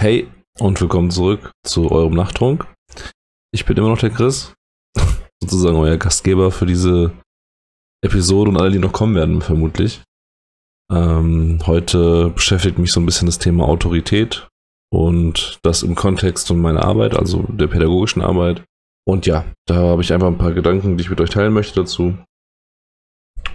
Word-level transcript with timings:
Hey 0.00 0.30
und 0.60 0.80
willkommen 0.80 1.10
zurück 1.10 1.50
zu 1.66 1.90
eurem 1.90 2.14
Nachttrunk. 2.14 2.72
Ich 3.52 3.66
bin 3.66 3.76
immer 3.76 3.88
noch 3.88 3.98
der 3.98 4.10
Chris, 4.10 4.54
sozusagen 5.42 5.76
euer 5.76 5.96
Gastgeber 5.96 6.52
für 6.52 6.66
diese 6.66 7.10
Episode 8.04 8.50
und 8.52 8.58
alle, 8.58 8.70
die 8.70 8.78
noch 8.78 8.92
kommen 8.92 9.16
werden, 9.16 9.42
vermutlich. 9.42 10.00
Ähm, 10.88 11.58
heute 11.66 12.30
beschäftigt 12.30 12.78
mich 12.78 12.92
so 12.92 13.00
ein 13.00 13.06
bisschen 13.06 13.26
das 13.26 13.40
Thema 13.40 13.64
Autorität 13.64 14.46
und 14.92 15.58
das 15.64 15.82
im 15.82 15.96
Kontext 15.96 16.46
von 16.46 16.60
meiner 16.60 16.84
Arbeit, 16.84 17.16
also 17.16 17.42
der 17.48 17.66
pädagogischen 17.66 18.22
Arbeit. 18.22 18.62
Und 19.04 19.26
ja, 19.26 19.46
da 19.66 19.74
habe 19.74 20.02
ich 20.02 20.12
einfach 20.12 20.28
ein 20.28 20.38
paar 20.38 20.52
Gedanken, 20.52 20.96
die 20.96 21.02
ich 21.02 21.10
mit 21.10 21.20
euch 21.20 21.30
teilen 21.30 21.52
möchte 21.52 21.74
dazu. 21.74 22.16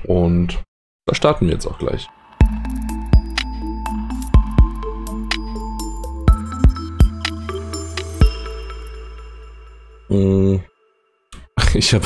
Und 0.04 0.62
da 1.08 1.16
starten 1.16 1.46
wir 1.46 1.54
jetzt 1.54 1.68
auch 1.68 1.80
gleich. 1.80 2.10
Ich 11.76 11.94
habe 11.94 12.06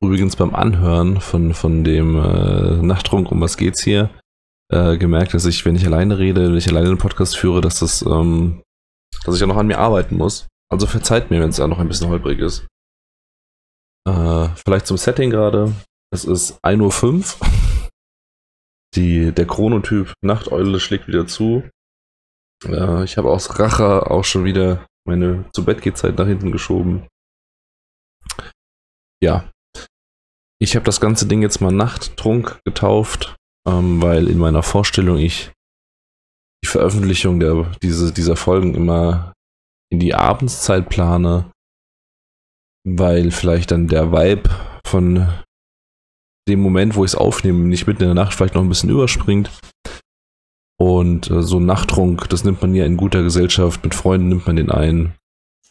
übrigens 0.00 0.36
beim 0.36 0.54
Anhören 0.54 1.20
von, 1.20 1.54
von 1.54 1.84
dem 1.84 2.16
äh, 2.16 2.82
Nachttrunk, 2.82 3.30
um 3.30 3.40
was 3.40 3.56
geht's 3.56 3.82
hier, 3.82 4.10
äh, 4.70 4.98
gemerkt, 4.98 5.34
dass 5.34 5.46
ich, 5.46 5.64
wenn 5.64 5.76
ich 5.76 5.86
alleine 5.86 6.18
rede, 6.18 6.48
wenn 6.48 6.56
ich 6.56 6.68
alleine 6.68 6.88
einen 6.88 6.98
Podcast 6.98 7.36
führe, 7.36 7.60
dass 7.60 7.80
das, 7.80 8.02
ähm, 8.02 8.62
dass 9.24 9.34
ich 9.34 9.40
ja 9.40 9.46
noch 9.46 9.56
an 9.56 9.66
mir 9.66 9.78
arbeiten 9.78 10.16
muss. 10.16 10.46
Also 10.70 10.86
verzeiht 10.86 11.30
mir, 11.30 11.40
wenn 11.40 11.50
es 11.50 11.56
da 11.56 11.66
noch 11.66 11.78
ein 11.78 11.88
bisschen 11.88 12.08
holprig 12.08 12.38
ist. 12.40 12.66
Äh, 14.06 14.48
vielleicht 14.64 14.86
zum 14.86 14.96
Setting 14.96 15.30
gerade. 15.30 15.72
Es 16.12 16.24
ist 16.24 16.58
1.05 16.64 17.40
Uhr. 17.40 17.48
Die, 18.94 19.32
der 19.32 19.46
Chronotyp 19.46 20.12
Nachteule 20.22 20.80
schlägt 20.80 21.08
wieder 21.08 21.26
zu. 21.26 21.62
Äh, 22.64 23.04
ich 23.04 23.16
habe 23.16 23.30
aus 23.30 23.58
Rache 23.58 24.10
auch 24.10 24.24
schon 24.24 24.44
wieder 24.44 24.86
meine 25.06 25.44
zu 25.52 25.64
Bett 25.64 25.96
Zeit 25.96 26.18
nach 26.18 26.26
hinten 26.26 26.52
geschoben 26.52 27.06
ja, 29.22 29.50
ich 30.60 30.74
habe 30.74 30.84
das 30.84 31.00
ganze 31.00 31.26
Ding 31.26 31.42
jetzt 31.42 31.60
mal 31.60 31.72
Nachttrunk 31.72 32.60
getauft, 32.64 33.36
ähm, 33.66 34.02
weil 34.02 34.28
in 34.28 34.38
meiner 34.38 34.62
Vorstellung 34.62 35.18
ich 35.18 35.52
die 36.64 36.68
Veröffentlichung 36.68 37.38
der, 37.38 37.70
diese, 37.82 38.12
dieser 38.12 38.36
Folgen 38.36 38.74
immer 38.74 39.32
in 39.90 40.00
die 40.00 40.14
Abendszeit 40.14 40.88
plane, 40.88 41.50
weil 42.84 43.30
vielleicht 43.30 43.70
dann 43.70 43.86
der 43.86 44.12
Vibe 44.12 44.50
von 44.84 45.28
dem 46.48 46.60
Moment, 46.60 46.96
wo 46.96 47.04
ich 47.04 47.12
es 47.12 47.16
aufnehme, 47.16 47.60
nicht 47.68 47.86
mitten 47.86 48.02
in 48.02 48.08
der 48.08 48.14
Nacht 48.14 48.34
vielleicht 48.34 48.54
noch 48.54 48.62
ein 48.62 48.68
bisschen 48.68 48.90
überspringt. 48.90 49.50
Und 50.80 51.30
äh, 51.30 51.42
so 51.42 51.58
ein 51.58 51.66
Nachttrunk, 51.66 52.28
das 52.28 52.44
nimmt 52.44 52.62
man 52.62 52.74
ja 52.74 52.84
in 52.84 52.96
guter 52.96 53.22
Gesellschaft, 53.22 53.84
mit 53.84 53.94
Freunden 53.94 54.28
nimmt 54.28 54.46
man 54.46 54.56
den 54.56 54.70
ein. 54.70 55.14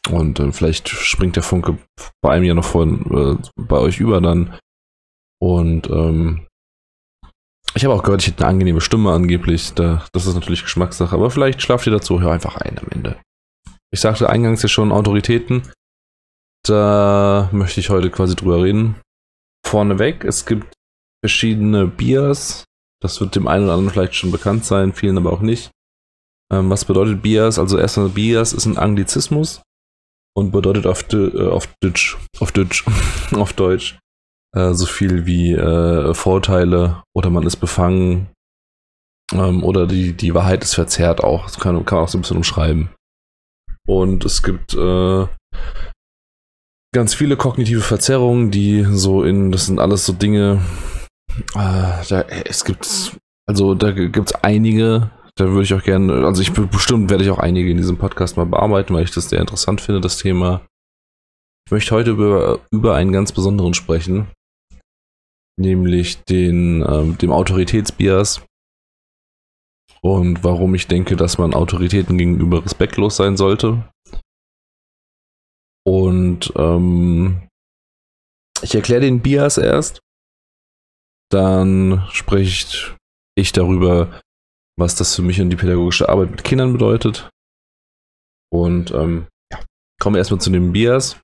Und 0.09 0.39
äh, 0.39 0.52
vielleicht 0.52 0.89
springt 0.89 1.36
der 1.36 1.44
Funke 1.44 1.77
bei 2.22 2.31
einem 2.31 2.45
ja 2.45 2.53
noch 2.53 2.66
von 2.66 3.39
äh, 3.39 3.50
bei 3.55 3.77
euch 3.77 4.00
über 4.00 4.22
dann. 4.22 4.58
Und 5.39 5.89
ähm, 5.89 6.47
ich 7.75 7.86
habe 7.86 7.94
auch 7.94 8.03
gehört, 8.03 8.22
ich 8.22 8.28
hätte 8.28 8.44
eine 8.44 8.53
angenehme 8.53 8.81
Stimme 8.81 9.11
angeblich. 9.11 9.73
Da, 9.73 10.05
das 10.13 10.25
ist 10.25 10.35
natürlich 10.35 10.63
Geschmackssache, 10.63 11.13
aber 11.13 11.30
vielleicht 11.30 11.61
schlaft 11.61 11.85
ihr 11.85 11.94
dazu, 11.94 12.22
hör 12.22 12.31
einfach 12.31 12.58
ein 12.58 12.80
am 12.80 12.88
Ende. 12.89 13.19
Ich 13.91 14.00
sagte 14.00 14.30
eingangs 14.30 14.63
ja 14.63 14.69
schon 14.69 14.91
Autoritäten. 14.91 15.63
Da 16.66 17.50
möchte 17.52 17.80
ich 17.80 17.89
heute 17.89 18.09
quasi 18.09 18.35
drüber 18.35 18.63
reden. 18.63 18.95
Vorneweg, 19.66 20.23
es 20.23 20.45
gibt 20.45 20.73
verschiedene 21.23 21.88
Bias. 21.88 22.66
Das 23.02 23.22
wird 23.22 23.35
dem 23.35 23.47
einen 23.47 23.66
oder 23.66 23.73
anderen 23.73 23.91
vielleicht 23.91 24.16
schon 24.16 24.31
bekannt 24.31 24.66
sein, 24.66 24.94
vielen 24.94 25.17
aber 25.17 25.31
auch 25.31 25.41
nicht. 25.41 25.72
Ähm, 26.52 26.69
was 26.69 26.85
bedeutet 26.85 27.22
Bias? 27.22 27.59
Also 27.59 27.78
erstmal 27.78 28.09
Bias 28.09 28.53
ist 28.53 28.66
ein 28.66 28.78
Anglizismus 28.78 29.61
und 30.38 30.52
bedeutet 30.52 30.85
auf, 30.85 31.11
äh, 31.13 31.47
auf 31.47 31.67
Deutsch, 31.81 32.16
auf 32.39 32.52
Deutsch, 32.52 32.85
auf 33.33 33.53
Deutsch 33.53 33.97
äh, 34.55 34.73
so 34.73 34.85
viel 34.85 35.25
wie 35.25 35.53
äh, 35.53 36.13
Vorteile 36.13 37.01
oder 37.16 37.31
man 37.31 37.44
ist 37.44 37.56
befangen 37.56 38.28
ähm, 39.34 39.63
oder 39.63 39.88
die, 39.88 40.13
die 40.13 40.35
Wahrheit 40.35 40.63
ist 40.63 40.75
verzerrt 40.75 41.23
auch. 41.23 41.45
Das 41.45 41.59
kann, 41.59 41.84
kann 41.85 41.97
man 41.97 42.06
auch 42.06 42.09
so 42.09 42.19
ein 42.19 42.22
bisschen 42.22 42.38
umschreiben. 42.38 42.89
Und 43.88 44.25
es 44.25 44.44
gibt 44.44 44.75
äh, 44.75 45.25
ganz 46.94 47.16
viele 47.16 47.35
kognitive 47.35 47.81
Verzerrungen, 47.81 48.51
die 48.51 48.83
so 48.83 49.23
in, 49.23 49.51
das 49.51 49.66
sind 49.66 49.79
alles 49.79 50.06
so 50.06 50.13
Dinge, 50.13 50.62
äh, 51.56 52.06
da, 52.09 52.22
es 52.45 52.63
gibt, 52.63 53.17
also 53.47 53.73
da 53.73 53.91
gibt 53.91 54.29
es 54.29 54.35
einige, 54.44 55.09
da 55.38 55.46
würde 55.46 55.64
ich 55.64 55.74
auch 55.74 55.84
gerne, 55.84 56.25
also 56.25 56.42
ich 56.42 56.52
bestimmt 56.52 57.09
werde 57.09 57.24
ich 57.24 57.30
auch 57.30 57.38
einige 57.38 57.70
in 57.70 57.78
diesem 57.78 57.98
Podcast 57.98 58.38
mal 58.38 58.46
bearbeiten, 58.46 58.94
weil 58.94 59.03
ich 59.03 59.12
das 59.12 59.30
sehr 59.30 59.40
interessant 59.40 59.81
finde, 59.81 60.02
das 60.02 60.18
Thema. 60.18 60.66
Ich 61.68 61.72
möchte 61.72 61.96
heute 61.96 62.12
über, 62.12 62.59
über 62.72 62.96
einen 62.96 63.12
ganz 63.12 63.31
besonderen 63.31 63.74
sprechen, 63.74 64.28
nämlich 65.59 66.24
den, 66.24 66.84
ähm, 66.88 67.18
dem 67.18 67.31
Autoritätsbias 67.31 68.42
und 70.02 70.44
warum 70.44 70.74
ich 70.75 70.88
denke, 70.88 71.16
dass 71.16 71.38
man 71.38 71.54
Autoritäten 71.54 72.18
gegenüber 72.18 72.64
respektlos 72.64 73.18
sein 73.18 73.38
sollte. 73.38 73.88
Und 75.86 76.52
ähm, 76.56 77.48
ich 78.62 78.74
erkläre 78.75 79.02
den 79.02 79.22
Bias 79.22 79.58
erst, 79.58 80.00
dann 81.30 82.08
spreche 82.12 82.96
ich 83.36 83.52
darüber, 83.52 84.22
was 84.77 84.95
das 84.95 85.15
für 85.15 85.21
mich 85.21 85.41
und 85.41 85.49
die 85.49 85.55
pädagogische 85.55 86.07
Arbeit 86.07 86.31
mit 86.31 86.43
Kindern 86.43 86.71
bedeutet. 86.71 87.29
Und 88.49 88.91
ähm, 88.91 89.27
ja, 89.51 89.59
kommen 89.99 90.15
wir 90.15 90.19
erstmal 90.19 90.39
zu 90.39 90.49
dem 90.49 90.71
Bias. 90.71 91.19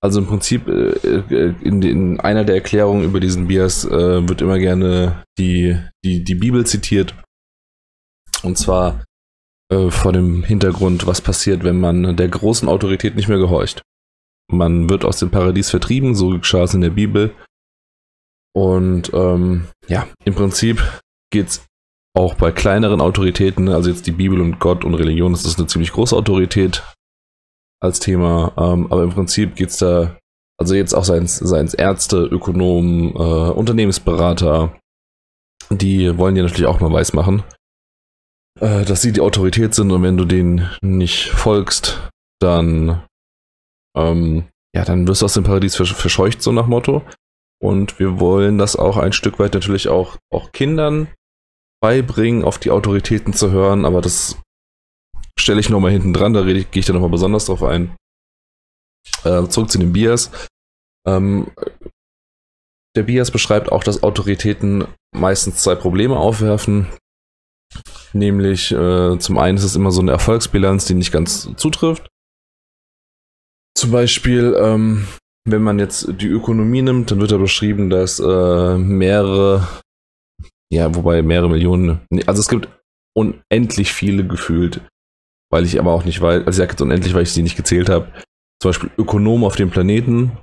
Also 0.00 0.20
im 0.20 0.26
Prinzip 0.26 0.68
äh, 0.68 0.90
äh, 0.90 1.54
in, 1.62 1.82
in, 1.82 2.20
einer 2.20 2.44
der 2.44 2.56
Erklärungen 2.56 3.04
über 3.04 3.18
diesen 3.18 3.48
Bias 3.48 3.84
äh, 3.84 4.28
wird 4.28 4.40
immer 4.42 4.58
gerne 4.58 5.24
die, 5.38 5.76
die, 6.04 6.22
die 6.22 6.34
Bibel 6.34 6.66
zitiert. 6.66 7.14
Und 8.42 8.58
zwar 8.58 9.04
äh, 9.72 9.90
vor 9.90 10.12
dem 10.12 10.44
Hintergrund, 10.44 11.06
was 11.06 11.20
passiert, 11.20 11.64
wenn 11.64 11.80
man 11.80 12.16
der 12.16 12.28
großen 12.28 12.68
Autorität 12.68 13.16
nicht 13.16 13.28
mehr 13.28 13.38
gehorcht. 13.38 13.82
Man 14.50 14.88
wird 14.88 15.04
aus 15.04 15.18
dem 15.18 15.30
Paradies 15.30 15.70
vertrieben, 15.70 16.14
so 16.14 16.30
geschah 16.30 16.62
es 16.62 16.74
in 16.74 16.80
der 16.80 16.90
Bibel. 16.90 17.34
Und 18.54 19.12
ähm, 19.12 19.66
ja, 19.88 20.08
im 20.24 20.34
Prinzip 20.34 20.80
geht 21.30 21.48
es 21.48 21.67
auch 22.18 22.34
bei 22.34 22.50
kleineren 22.50 23.00
Autoritäten, 23.00 23.68
also 23.68 23.90
jetzt 23.90 24.06
die 24.06 24.12
Bibel 24.12 24.40
und 24.40 24.58
Gott 24.58 24.84
und 24.84 24.94
Religion, 24.94 25.32
das 25.32 25.44
ist 25.44 25.58
eine 25.58 25.68
ziemlich 25.68 25.92
große 25.92 26.16
Autorität 26.16 26.82
als 27.80 28.00
Thema. 28.00 28.52
Ähm, 28.56 28.90
aber 28.90 29.04
im 29.04 29.10
Prinzip 29.10 29.54
geht 29.54 29.68
es 29.68 29.78
da, 29.78 30.18
also 30.58 30.74
jetzt 30.74 30.94
auch 30.94 31.04
seien 31.04 31.24
es 31.24 31.74
Ärzte, 31.74 32.24
Ökonomen, 32.24 33.14
äh, 33.14 33.50
Unternehmensberater, 33.52 34.76
die 35.70 36.18
wollen 36.18 36.34
dir 36.34 36.42
natürlich 36.42 36.66
auch 36.66 36.80
mal 36.80 36.92
weismachen, 36.92 37.44
äh, 38.58 38.84
dass 38.84 39.00
sie 39.00 39.12
die 39.12 39.20
Autorität 39.20 39.74
sind 39.74 39.92
und 39.92 40.02
wenn 40.02 40.16
du 40.16 40.24
denen 40.24 40.68
nicht 40.82 41.30
folgst, 41.30 42.10
dann, 42.40 43.04
ähm, 43.96 44.48
ja, 44.74 44.84
dann 44.84 45.06
wirst 45.06 45.22
du 45.22 45.26
aus 45.26 45.34
dem 45.34 45.44
Paradies 45.44 45.76
verscheucht, 45.76 46.42
so 46.42 46.50
nach 46.50 46.66
Motto. 46.66 47.02
Und 47.60 48.00
wir 48.00 48.18
wollen 48.18 48.58
das 48.58 48.74
auch 48.74 48.96
ein 48.96 49.12
Stück 49.12 49.38
weit 49.38 49.54
natürlich 49.54 49.88
auch, 49.88 50.16
auch 50.32 50.50
Kindern 50.52 51.08
beibringen, 51.80 52.44
auf 52.44 52.58
die 52.58 52.70
Autoritäten 52.70 53.32
zu 53.32 53.50
hören, 53.50 53.84
aber 53.84 54.00
das 54.00 54.36
stelle 55.38 55.60
ich 55.60 55.68
nochmal 55.68 55.92
hinten 55.92 56.12
dran, 56.12 56.32
da 56.32 56.42
gehe 56.42 56.66
ich 56.72 56.86
da 56.86 56.92
nochmal 56.92 57.10
besonders 57.10 57.46
drauf 57.46 57.62
ein. 57.62 57.96
Äh, 59.24 59.46
zurück 59.48 59.70
zu 59.70 59.78
dem 59.78 59.92
Bias. 59.92 60.30
Ähm, 61.06 61.50
der 62.96 63.04
Bias 63.04 63.30
beschreibt 63.30 63.70
auch, 63.70 63.84
dass 63.84 64.02
Autoritäten 64.02 64.86
meistens 65.14 65.62
zwei 65.62 65.74
Probleme 65.74 66.16
aufwerfen. 66.16 66.86
Nämlich, 68.12 68.72
äh, 68.72 69.18
zum 69.18 69.38
einen 69.38 69.58
ist 69.58 69.64
es 69.64 69.76
immer 69.76 69.90
so 69.90 70.00
eine 70.00 70.12
Erfolgsbilanz, 70.12 70.86
die 70.86 70.94
nicht 70.94 71.12
ganz 71.12 71.48
zutrifft. 71.56 72.08
Zum 73.76 73.92
Beispiel, 73.92 74.56
ähm, 74.58 75.06
wenn 75.44 75.62
man 75.62 75.78
jetzt 75.78 76.08
die 76.20 76.26
Ökonomie 76.26 76.82
nimmt, 76.82 77.10
dann 77.10 77.20
wird 77.20 77.30
da 77.30 77.36
beschrieben, 77.36 77.90
dass 77.90 78.18
äh, 78.18 78.78
mehrere 78.78 79.68
ja, 80.72 80.94
wobei 80.94 81.22
mehrere 81.22 81.50
Millionen. 81.50 82.00
Also 82.26 82.40
es 82.40 82.48
gibt 82.48 82.68
unendlich 83.16 83.92
viele 83.92 84.26
gefühlt, 84.26 84.80
weil 85.50 85.64
ich 85.64 85.78
aber 85.78 85.92
auch 85.92 86.04
nicht 86.04 86.20
weiß, 86.20 86.46
also 86.46 86.62
ich 86.62 86.68
sage 86.68 86.82
unendlich, 86.82 87.14
weil 87.14 87.22
ich 87.22 87.32
sie 87.32 87.42
nicht 87.42 87.56
gezählt 87.56 87.88
habe. 87.88 88.12
Zum 88.60 88.70
Beispiel 88.70 88.90
Ökonomen 88.98 89.44
auf 89.44 89.56
dem 89.56 89.70
Planeten. 89.70 90.36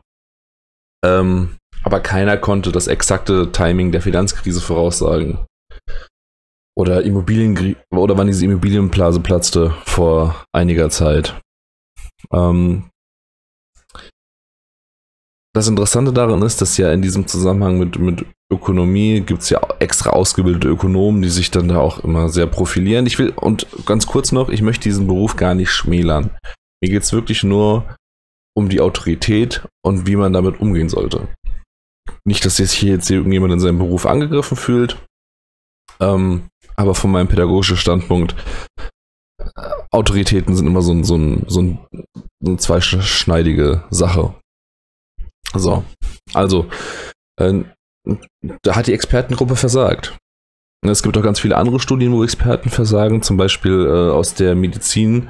Ähm, 1.05 1.57
aber 1.83 1.99
keiner 1.99 2.37
konnte 2.37 2.71
das 2.71 2.87
exakte 2.87 3.51
Timing 3.51 3.91
der 3.91 4.01
Finanzkrise 4.01 4.61
voraussagen. 4.61 5.45
Oder 6.77 7.03
Immobilien 7.03 7.75
oder 7.91 8.17
wann 8.17 8.27
diese 8.27 8.45
Immobilienblase 8.45 9.19
platzte 9.19 9.71
vor 9.85 10.45
einiger 10.51 10.89
Zeit. 10.89 11.39
Ähm, 12.33 12.89
das 15.53 15.69
Interessante 15.69 16.11
daran 16.11 16.41
ist, 16.41 16.61
dass 16.61 16.77
ja 16.77 16.91
in 16.91 17.01
diesem 17.01 17.27
Zusammenhang 17.27 17.79
mit, 17.79 17.97
mit 17.97 18.25
Ökonomie 18.55 19.21
gibt 19.21 19.41
es 19.41 19.49
ja 19.49 19.61
extra 19.79 20.11
ausgebildete 20.11 20.67
Ökonomen, 20.67 21.21
die 21.21 21.29
sich 21.29 21.51
dann 21.51 21.67
da 21.67 21.79
auch 21.79 21.99
immer 22.03 22.29
sehr 22.29 22.47
profilieren. 22.47 23.05
Ich 23.05 23.19
will, 23.19 23.31
und 23.35 23.67
ganz 23.85 24.07
kurz 24.07 24.31
noch, 24.31 24.49
ich 24.49 24.61
möchte 24.61 24.83
diesen 24.83 25.07
Beruf 25.07 25.35
gar 25.35 25.53
nicht 25.53 25.71
schmälern. 25.71 26.31
Mir 26.81 26.89
geht 26.89 27.03
es 27.03 27.13
wirklich 27.13 27.43
nur 27.43 27.95
um 28.55 28.69
die 28.69 28.81
Autorität 28.81 29.67
und 29.83 30.07
wie 30.07 30.15
man 30.15 30.33
damit 30.33 30.59
umgehen 30.59 30.89
sollte. 30.89 31.27
Nicht, 32.23 32.45
dass 32.45 32.57
jetzt 32.57 32.71
hier 32.71 32.93
jetzt 32.93 33.09
irgendjemand 33.09 33.53
in 33.53 33.59
seinem 33.59 33.79
Beruf 33.79 34.05
angegriffen 34.05 34.57
fühlt, 34.57 34.97
ähm, 35.99 36.49
aber 36.75 36.95
von 36.95 37.11
meinem 37.11 37.27
pädagogischen 37.27 37.77
Standpunkt, 37.77 38.35
äh, 39.39 39.71
Autoritäten 39.91 40.55
sind 40.55 40.67
immer 40.67 40.81
so 40.81 40.93
ein, 40.93 41.03
so 41.03 41.15
ein, 41.15 41.45
so 41.47 41.61
ein, 41.61 41.79
so 42.39 42.49
eine 42.49 42.57
zweischneidige 42.57 43.83
Sache. 43.89 44.35
So, 45.53 45.83
also, 46.33 46.67
äh, 47.39 47.63
da 48.63 48.75
hat 48.75 48.87
die 48.87 48.93
Expertengruppe 48.93 49.55
versagt. 49.55 50.17
Es 50.85 51.03
gibt 51.03 51.17
auch 51.17 51.23
ganz 51.23 51.39
viele 51.39 51.57
andere 51.57 51.79
Studien, 51.79 52.13
wo 52.13 52.23
Experten 52.23 52.69
versagen, 52.69 53.21
zum 53.21 53.37
Beispiel 53.37 53.85
äh, 53.85 54.11
aus 54.11 54.35
der 54.35 54.55
Medizin 54.55 55.29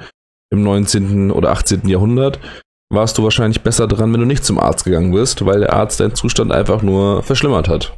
im 0.50 0.62
19. 0.62 1.30
oder 1.30 1.50
18. 1.50 1.88
Jahrhundert. 1.88 2.38
Warst 2.92 3.18
du 3.18 3.24
wahrscheinlich 3.24 3.62
besser 3.62 3.88
dran, 3.88 4.12
wenn 4.12 4.20
du 4.20 4.26
nicht 4.26 4.44
zum 4.44 4.60
Arzt 4.60 4.84
gegangen 4.84 5.12
bist, 5.12 5.44
weil 5.44 5.60
der 5.60 5.72
Arzt 5.72 5.98
deinen 5.98 6.14
Zustand 6.14 6.52
einfach 6.52 6.82
nur 6.82 7.22
verschlimmert 7.22 7.68
hat. 7.68 7.96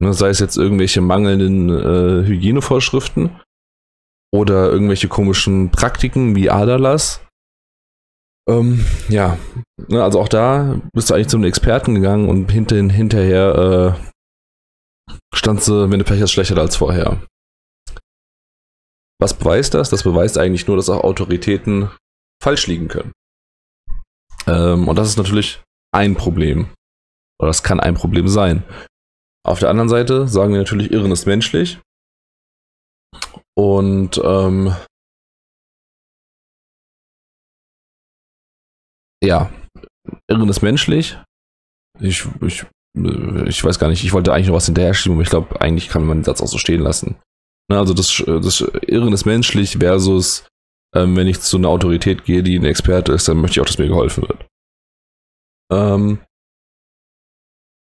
Ne, 0.00 0.14
sei 0.14 0.28
es 0.28 0.40
jetzt 0.40 0.56
irgendwelche 0.56 1.00
mangelnden 1.00 1.68
äh, 1.68 2.26
Hygienevorschriften 2.26 3.40
oder 4.32 4.70
irgendwelche 4.70 5.08
komischen 5.08 5.70
Praktiken 5.70 6.34
wie 6.34 6.50
Aderlass. 6.50 7.20
Ähm, 8.48 8.84
ja, 9.08 9.38
ne, 9.88 10.02
also 10.02 10.20
auch 10.20 10.28
da 10.28 10.80
bist 10.92 11.08
du 11.08 11.14
eigentlich 11.14 11.28
zum 11.28 11.44
Experten 11.44 11.94
gegangen 11.94 12.28
und 12.28 12.50
hinter, 12.50 12.76
hinterher 12.76 13.96
äh, 15.08 15.14
standst 15.34 15.68
du, 15.68 15.90
wenn 15.90 15.98
du 15.98 16.04
Pech 16.04 16.20
hast, 16.20 16.32
schlechter 16.32 16.58
als 16.58 16.76
vorher. 16.76 17.22
Was 19.20 19.34
beweist 19.34 19.74
das? 19.74 19.90
Das 19.90 20.02
beweist 20.02 20.36
eigentlich 20.36 20.66
nur, 20.66 20.76
dass 20.76 20.90
auch 20.90 21.04
Autoritäten 21.04 21.90
falsch 22.42 22.66
liegen 22.66 22.88
können. 22.88 23.12
Ähm, 24.46 24.88
und 24.88 24.96
das 24.96 25.08
ist 25.08 25.16
natürlich 25.16 25.62
ein 25.92 26.14
Problem. 26.14 26.68
Oder 27.40 27.48
das 27.48 27.62
kann 27.62 27.80
ein 27.80 27.94
Problem 27.94 28.28
sein. 28.28 28.64
Auf 29.46 29.60
der 29.60 29.70
anderen 29.70 29.88
Seite 29.88 30.28
sagen 30.28 30.52
wir 30.52 30.58
natürlich, 30.58 30.90
Irren 30.90 31.12
ist 31.12 31.26
menschlich. 31.26 31.78
Und 33.56 34.20
ähm, 34.22 34.74
ja, 39.24 39.50
Irren 40.28 40.48
ist 40.48 40.62
menschlich. 40.62 41.18
Ich, 42.00 42.26
ich, 42.42 42.64
ich 43.46 43.64
weiß 43.64 43.78
gar 43.78 43.88
nicht, 43.88 44.04
ich 44.04 44.12
wollte 44.12 44.32
eigentlich 44.32 44.48
noch 44.48 44.54
was 44.54 44.66
hinterher 44.66 44.94
schieben, 44.94 45.16
aber 45.16 45.22
ich 45.22 45.30
glaube, 45.30 45.60
eigentlich 45.60 45.88
kann 45.88 46.04
man 46.04 46.18
den 46.18 46.24
Satz 46.24 46.40
auch 46.42 46.48
so 46.48 46.58
stehen 46.58 46.80
lassen. 46.80 47.16
Ne, 47.70 47.78
also 47.78 47.94
das, 47.94 48.22
das 48.26 48.60
Irren 48.86 49.12
ist 49.12 49.24
menschlich 49.24 49.78
versus, 49.78 50.46
ähm, 50.94 51.16
wenn 51.16 51.26
ich 51.26 51.40
zu 51.40 51.56
einer 51.56 51.68
Autorität 51.68 52.24
gehe, 52.24 52.42
die 52.42 52.58
ein 52.58 52.64
Experte 52.64 53.12
ist, 53.12 53.28
dann 53.28 53.38
möchte 53.38 53.58
ich 53.58 53.60
auch, 53.60 53.66
dass 53.66 53.78
mir 53.78 53.88
geholfen 53.88 54.22
wird. 54.28 54.46
Ähm, 55.72 56.18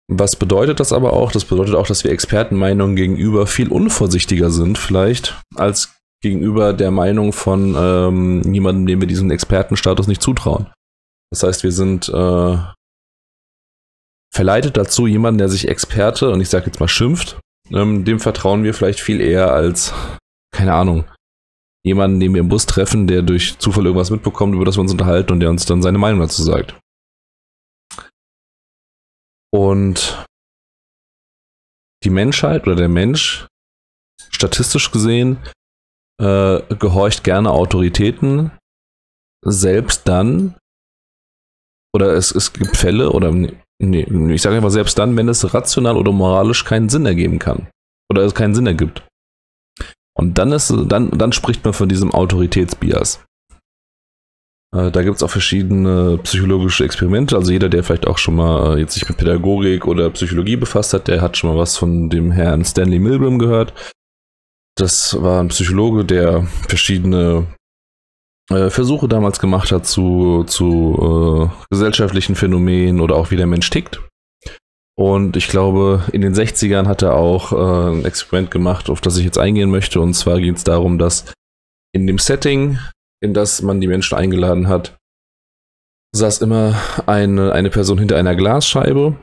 was 0.10 0.36
bedeutet 0.38 0.80
das 0.80 0.94
aber 0.94 1.13
auch? 1.13 1.31
Das 1.31 1.45
bedeutet 1.45 1.75
auch, 1.75 1.86
dass 1.86 2.04
wir 2.04 2.12
Expertenmeinungen 2.12 2.95
gegenüber 2.95 3.45
viel 3.45 3.69
unvorsichtiger 3.69 4.50
sind, 4.50 4.78
vielleicht, 4.78 5.40
als 5.56 5.94
gegenüber 6.22 6.74
der 6.74 6.92
Meinung 6.92 7.33
von 7.33 7.75
ähm, 7.78 8.54
jemandem, 8.54 8.88
dem 8.88 9.01
wir 9.01 9.07
diesen 9.07 9.30
Expertenstatus 9.31 10.07
nicht 10.07 10.22
zutrauen. 10.22 10.68
Das 11.32 11.44
heißt, 11.44 11.64
wir 11.64 11.72
sind 11.72 12.10
äh, 12.10 12.58
verleitet 14.34 14.78
dazu, 14.78 15.08
jemanden, 15.08 15.40
der 15.40 15.50
sich 15.50 15.68
Experte, 15.68 16.30
und 16.30 16.42
ich 16.42 16.50
sage 16.50 16.68
jetzt 16.68 16.80
mal 16.80 16.88
schimpft, 16.88 17.40
ähm, 17.72 18.06
dem 18.06 18.20
vertrauen 18.20 18.64
wir 18.64 18.74
vielleicht 18.74 19.00
viel 19.00 19.20
eher 19.20 19.52
als, 19.52 19.94
keine 20.54 20.74
Ahnung, 20.74 21.06
jemanden, 21.84 22.20
den 22.20 22.34
wir 22.34 22.42
im 22.42 22.50
Bus 22.50 22.66
treffen, 22.66 23.08
der 23.08 23.22
durch 23.22 23.58
Zufall 23.60 23.86
irgendwas 23.86 24.10
mitbekommt, 24.10 24.54
über 24.54 24.66
das 24.66 24.78
wir 24.78 24.82
uns 24.82 24.92
unterhalten 24.92 25.34
und 25.34 25.40
der 25.40 25.50
uns 25.50 25.66
dann 25.66 25.82
seine 25.82 25.98
Meinung 25.98 26.20
dazu 26.20 26.44
sagt. 26.44 26.78
Und 29.52 30.24
die 32.04 32.10
Menschheit 32.10 32.68
oder 32.68 32.76
der 32.76 32.90
Mensch, 32.90 33.48
statistisch 34.30 34.92
gesehen, 34.92 35.38
äh, 36.22 36.62
gehorcht 36.76 37.24
gerne 37.24 37.52
Autoritäten, 37.52 38.52
selbst 39.44 40.08
dann, 40.08 40.56
oder 41.98 42.14
es, 42.14 42.32
es 42.32 42.54
gibt 42.54 42.78
Fälle, 42.78 43.12
oder 43.12 43.32
nee, 43.32 44.32
ich 44.32 44.42
sage 44.44 44.56
einfach 44.56 44.70
selbst 44.70 45.00
dann, 45.00 45.18
wenn 45.18 45.28
es 45.28 45.52
rational 45.52 45.98
oder 45.98 46.12
moralisch 46.12 46.64
keinen 46.64 46.90
Sinn 46.90 47.08
ergeben 47.08 47.40
kann. 47.40 47.68
Oder 48.12 48.22
es 48.22 48.36
keinen 48.36 48.54
Sinn 48.54 48.68
ergibt. 48.68 49.04
Und 50.16 50.38
dann 50.38 50.52
ist, 50.52 50.72
dann, 50.88 51.10
dann 51.10 51.32
spricht 51.32 51.66
man 51.66 51.74
von 51.74 51.90
diesem 51.90 52.12
Autoritätsbias. 52.12 53.24
Äh, 54.76 54.92
da 54.92 55.02
gibt 55.02 55.18
es 55.18 55.24
auch 55.24 55.30
verschiedene 55.30 56.20
psychologische 56.20 56.86
Experimente. 56.86 57.36
Also 57.36 57.52
jeder, 57.52 57.70
der 57.70 57.84
vielleicht 57.84 58.08
auch 58.08 58.20
schon 58.20 58.36
mal 58.36 58.78
äh, 58.78 58.82
jetzt 58.82 58.94
sich 58.94 59.10
mit 59.10 59.18
Pädagogik 59.18 59.88
oder 59.88 60.12
Psychologie 60.12 60.56
befasst 60.56 60.94
hat, 60.94 61.08
der 61.08 61.22
hat 61.22 61.36
schon 61.36 61.50
mal 61.50 61.60
was 61.60 61.78
von 61.78 62.10
dem 62.10 62.32
Herrn 62.32 62.64
Stanley 62.64 63.00
Milgram 63.00 63.40
gehört. 63.40 63.74
Das 64.76 65.20
war 65.22 65.42
ein 65.42 65.48
Psychologe, 65.48 66.06
der 66.06 66.44
verschiedene 66.68 67.48
äh, 68.50 68.70
Versuche 68.70 69.08
damals 69.08 69.40
gemacht 69.40 69.72
hat 69.72 69.86
zu, 69.86 70.44
zu 70.46 71.52
äh, 71.52 71.66
gesellschaftlichen 71.70 72.36
Phänomenen 72.36 73.02
oder 73.02 73.16
auch 73.16 73.32
wie 73.32 73.38
der 73.38 73.48
Mensch 73.48 73.70
tickt. 73.70 74.02
Und 74.96 75.38
ich 75.38 75.48
glaube, 75.48 76.04
in 76.12 76.22
den 76.22 76.34
60ern 76.34 76.88
hat 76.88 77.04
er 77.04 77.14
auch 77.16 77.52
äh, 77.52 77.92
ein 77.92 78.06
Experiment 78.06 78.50
gemacht, 78.50 78.90
auf 78.90 79.00
das 79.02 79.18
ich 79.18 79.26
jetzt 79.26 79.38
eingehen 79.38 79.70
möchte. 79.70 80.02
Und 80.02 80.16
zwar 80.16 80.40
geht 80.40 80.58
es 80.58 80.64
darum, 80.64 80.98
dass 80.98 81.32
in 81.94 82.08
dem 82.08 82.18
Setting 82.18 82.80
in 83.22 83.34
das 83.34 83.62
man 83.62 83.82
die 83.82 83.88
Menschen 83.88 84.18
eingeladen 84.18 84.68
hat, 84.68 84.98
saß 86.16 86.42
immer 86.42 86.76
eine, 87.06 87.52
eine 87.52 87.70
Person 87.70 87.98
hinter 87.98 88.18
einer 88.18 88.36
Glasscheibe 88.36 89.16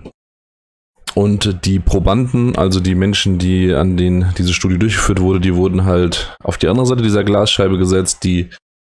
und 1.15 1.65
die 1.65 1.79
Probanden, 1.79 2.57
also 2.57 2.81
die 2.81 2.95
Menschen, 2.95 3.39
die 3.39 3.73
an 3.73 3.97
denen 3.97 4.33
diese 4.37 4.53
Studie 4.53 4.79
durchgeführt 4.79 5.21
wurde, 5.21 5.41
die 5.41 5.55
wurden 5.55 5.85
halt 5.85 6.37
auf 6.43 6.59
die 6.59 6.69
andere 6.69 6.87
Seite 6.87 7.03
dieser 7.03 7.25
Glasscheibe 7.25 7.79
gesetzt, 7.79 8.25
die 8.25 8.51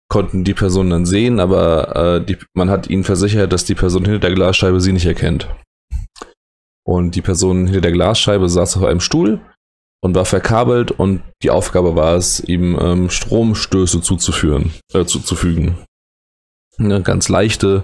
konnten 0.07 0.44
die 0.44 0.54
Person 0.54 0.90
dann 0.90 1.06
sehen, 1.06 1.40
aber 1.40 1.96
äh, 1.96 2.25
die, 2.25 2.38
man 2.54 2.69
hat 2.69 2.90
ihnen 2.90 3.04
versichert, 3.04 3.52
dass 3.52 3.66
die 3.66 3.75
Person 3.75 4.06
hinter 4.06 4.19
der 4.19 4.34
Glasscheibe 4.34 4.80
sie 4.80 4.92
nicht 4.92 5.06
erkennt. 5.06 5.50
Und 6.88 7.16
die 7.16 7.22
Person 7.22 7.66
hinter 7.66 7.81
der 7.81 7.92
Glasscheibe 7.92 8.48
saß 8.48 8.78
auf 8.78 8.84
einem 8.84 9.00
Stuhl 9.00 9.42
und 10.04 10.13
war 10.13 10.25
verkabelt 10.25 10.92
und 10.92 11.24
die 11.42 11.50
Aufgabe 11.50 11.96
war 11.96 12.16
es, 12.16 12.40
ihm 12.40 12.78
ähm, 12.80 13.10
Stromstöße 13.10 14.02
zuzuführen, 14.02 14.72
äh, 14.94 15.06
zuzufügen. 15.06 15.84
Eine 16.78 17.02
ganz 17.02 17.28
leichte, 17.28 17.83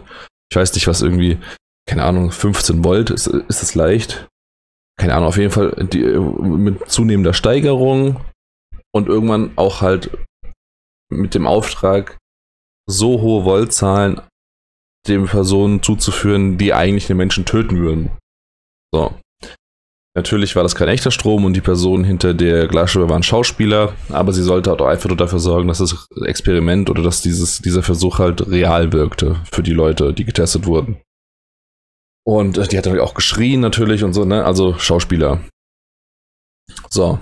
ich 0.51 0.55
weiß 0.55 0.75
nicht, 0.75 0.85
was 0.87 1.01
irgendwie, 1.01 1.39
keine 1.87 2.03
Ahnung, 2.03 2.31
15 2.31 2.83
Volt, 2.83 3.09
ist, 3.09 3.25
ist 3.25 3.61
das 3.63 3.73
leicht? 3.73 4.27
Keine 4.99 5.15
Ahnung, 5.15 5.29
auf 5.29 5.37
jeden 5.37 5.51
Fall 5.51 5.71
die, 5.91 6.03
mit 6.03 6.87
zunehmender 6.91 7.33
Steigerung 7.33 8.23
und 8.93 9.07
irgendwann 9.07 9.53
auch 9.55 9.81
halt 9.81 10.11
mit 11.11 11.35
dem 11.35 11.45
Auftrag, 11.45 12.17
so 12.89 13.21
hohe 13.21 13.45
Voltzahlen 13.45 14.21
den 15.07 15.25
Personen 15.25 15.81
zuzuführen, 15.81 16.57
die 16.57 16.73
eigentlich 16.73 17.07
den 17.07 17.17
Menschen 17.17 17.45
töten 17.45 17.77
würden. 17.77 18.11
So. 18.93 19.13
Natürlich 20.13 20.55
war 20.57 20.63
das 20.63 20.75
kein 20.75 20.89
echter 20.89 21.09
Strom 21.09 21.45
und 21.45 21.53
die 21.53 21.61
Person 21.61 22.03
hinter 22.03 22.33
der 22.33 22.67
Glasscheibe 22.67 23.07
war 23.07 23.15
ein 23.15 23.23
Schauspieler, 23.23 23.93
aber 24.09 24.33
sie 24.33 24.43
sollte 24.43 24.73
auch 24.73 24.81
einfach 24.85 25.07
nur 25.07 25.17
dafür 25.17 25.39
sorgen, 25.39 25.69
dass 25.69 25.77
das 25.77 26.07
Experiment 26.25 26.89
oder 26.89 27.01
dass 27.01 27.21
dieses, 27.21 27.61
dieser 27.61 27.81
Versuch 27.81 28.19
halt 28.19 28.45
real 28.49 28.91
wirkte 28.91 29.41
für 29.49 29.63
die 29.63 29.73
Leute, 29.73 30.13
die 30.13 30.25
getestet 30.25 30.65
wurden. 30.65 31.01
Und 32.25 32.57
äh, 32.57 32.67
die 32.67 32.77
hat 32.77 32.85
dann 32.85 32.99
auch 32.99 33.13
geschrien 33.13 33.61
natürlich 33.61 34.03
und 34.03 34.13
so, 34.13 34.25
ne? 34.25 34.43
Also 34.43 34.77
Schauspieler. 34.77 35.41
So. 36.89 37.19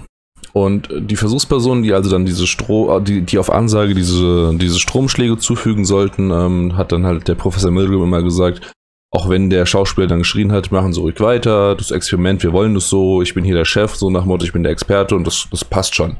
Und 0.54 0.90
die 0.92 1.16
Versuchspersonen, 1.16 1.84
die 1.84 1.94
also 1.94 2.10
dann 2.10 2.26
diese 2.26 2.48
Strom, 2.48 3.04
die, 3.04 3.22
die 3.22 3.38
auf 3.38 3.52
Ansage 3.52 3.94
diese, 3.94 4.56
diese 4.56 4.80
Stromschläge 4.80 5.38
zufügen 5.38 5.86
sollten, 5.86 6.32
ähm, 6.32 6.76
hat 6.76 6.92
dann 6.92 7.06
halt 7.06 7.28
der 7.28 7.36
Professor 7.36 7.72
Milgram 7.72 8.04
immer 8.04 8.24
gesagt, 8.24 8.72
auch 9.12 9.30
wenn 9.30 9.50
der 9.50 9.66
Schauspieler 9.66 10.08
dann 10.08 10.20
geschrien 10.20 10.52
hat, 10.52 10.72
machen 10.72 10.94
Sie 10.94 11.00
ruhig 11.00 11.20
weiter, 11.20 11.76
das 11.76 11.92
Experiment, 11.92 12.44
wir 12.44 12.54
wollen 12.54 12.76
das 12.76 12.90
so, 12.90 13.22
ich 13.22 13.34
bin 13.34 13.44
hier 13.44 13.56
der 13.56 13.66
Chef, 13.66 13.96
so 13.96 14.10
nach 14.10 14.26
Motto, 14.26 14.46
ich 14.46 14.54
bin 14.54 14.64
der 14.64 14.72
Experte 14.72 15.16
und 15.16 15.26
das, 15.26 15.48
das 15.52 15.66
passt 15.66 15.96
schon. 15.96 16.18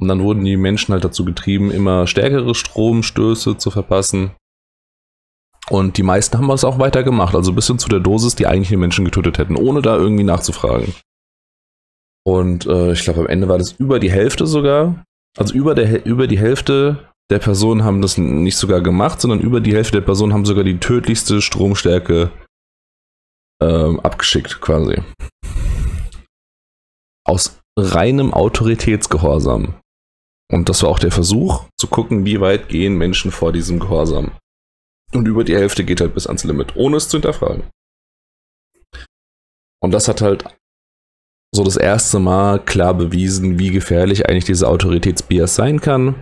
Und 0.00 0.08
dann 0.08 0.22
wurden 0.22 0.44
die 0.44 0.56
Menschen 0.56 0.92
halt 0.92 1.04
dazu 1.04 1.24
getrieben, 1.24 1.70
immer 1.70 2.06
stärkere 2.06 2.54
Stromstöße 2.54 3.56
zu 3.56 3.70
verpassen. 3.70 4.32
Und 5.68 5.96
die 5.96 6.02
meisten 6.02 6.38
haben 6.38 6.48
das 6.48 6.64
auch 6.64 6.78
weiter 6.78 7.02
gemacht, 7.02 7.34
also 7.34 7.52
bis 7.52 7.66
hin 7.66 7.78
zu 7.78 7.88
der 7.88 8.00
Dosis, 8.00 8.34
die 8.34 8.46
eigentlich 8.46 8.68
die 8.68 8.76
Menschen 8.76 9.04
getötet 9.04 9.38
hätten, 9.38 9.56
ohne 9.56 9.82
da 9.82 9.96
irgendwie 9.96 10.24
nachzufragen. 10.24 10.94
Und 12.26 12.66
äh, 12.66 12.92
ich 12.92 13.04
glaube, 13.04 13.20
am 13.20 13.28
Ende 13.28 13.48
war 13.48 13.58
das 13.58 13.72
über 13.72 14.00
die 14.00 14.10
Hälfte 14.10 14.48
sogar. 14.48 15.04
Also 15.38 15.54
über, 15.54 15.76
der, 15.76 16.04
über 16.06 16.26
die 16.26 16.38
Hälfte 16.38 17.12
der 17.30 17.38
Personen 17.38 17.84
haben 17.84 18.02
das 18.02 18.18
nicht 18.18 18.56
sogar 18.56 18.80
gemacht, 18.80 19.20
sondern 19.20 19.40
über 19.40 19.60
die 19.60 19.74
Hälfte 19.74 19.98
der 20.00 20.04
Personen 20.04 20.32
haben 20.32 20.44
sogar 20.44 20.64
die 20.64 20.78
tödlichste 20.80 21.40
Stromstärke 21.40 22.32
ähm, 23.62 24.00
abgeschickt, 24.00 24.60
quasi. 24.60 25.02
aus 27.24 27.60
reinem 27.78 28.34
Autoritätsgehorsam. 28.34 29.80
Und 30.50 30.68
das 30.68 30.82
war 30.82 30.90
auch 30.90 30.98
der 30.98 31.12
Versuch, 31.12 31.68
zu 31.78 31.86
gucken, 31.86 32.24
wie 32.24 32.40
weit 32.40 32.68
gehen 32.68 32.96
Menschen 32.98 33.30
vor 33.30 33.52
diesem 33.52 33.78
Gehorsam. 33.78 34.32
Und 35.12 35.28
über 35.28 35.44
die 35.44 35.54
Hälfte 35.54 35.84
geht 35.84 36.00
halt 36.00 36.14
bis 36.14 36.26
ans 36.26 36.42
Limit, 36.42 36.74
ohne 36.74 36.96
es 36.96 37.08
zu 37.08 37.18
hinterfragen. 37.18 37.70
Und 39.80 39.92
das 39.92 40.08
hat 40.08 40.22
halt 40.22 40.44
so 41.56 41.64
das 41.64 41.76
erste 41.76 42.20
Mal 42.20 42.60
klar 42.60 42.94
bewiesen, 42.94 43.58
wie 43.58 43.70
gefährlich 43.70 44.28
eigentlich 44.28 44.44
diese 44.44 44.68
Autoritätsbias 44.68 45.56
sein 45.56 45.80
kann. 45.80 46.14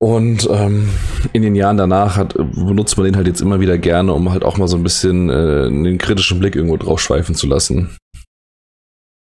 Und 0.00 0.48
ähm, 0.50 0.88
in 1.32 1.42
den 1.42 1.54
Jahren 1.54 1.76
danach 1.76 2.16
hat, 2.16 2.34
benutzt 2.34 2.96
man 2.96 3.04
den 3.04 3.14
halt 3.14 3.28
jetzt 3.28 3.40
immer 3.40 3.60
wieder 3.60 3.78
gerne, 3.78 4.12
um 4.12 4.32
halt 4.32 4.44
auch 4.44 4.56
mal 4.56 4.66
so 4.66 4.76
ein 4.76 4.82
bisschen 4.82 5.30
äh, 5.30 5.68
den 5.68 5.98
kritischen 5.98 6.40
Blick 6.40 6.56
irgendwo 6.56 6.76
drauf 6.76 7.00
schweifen 7.00 7.36
zu 7.36 7.46
lassen. 7.46 7.96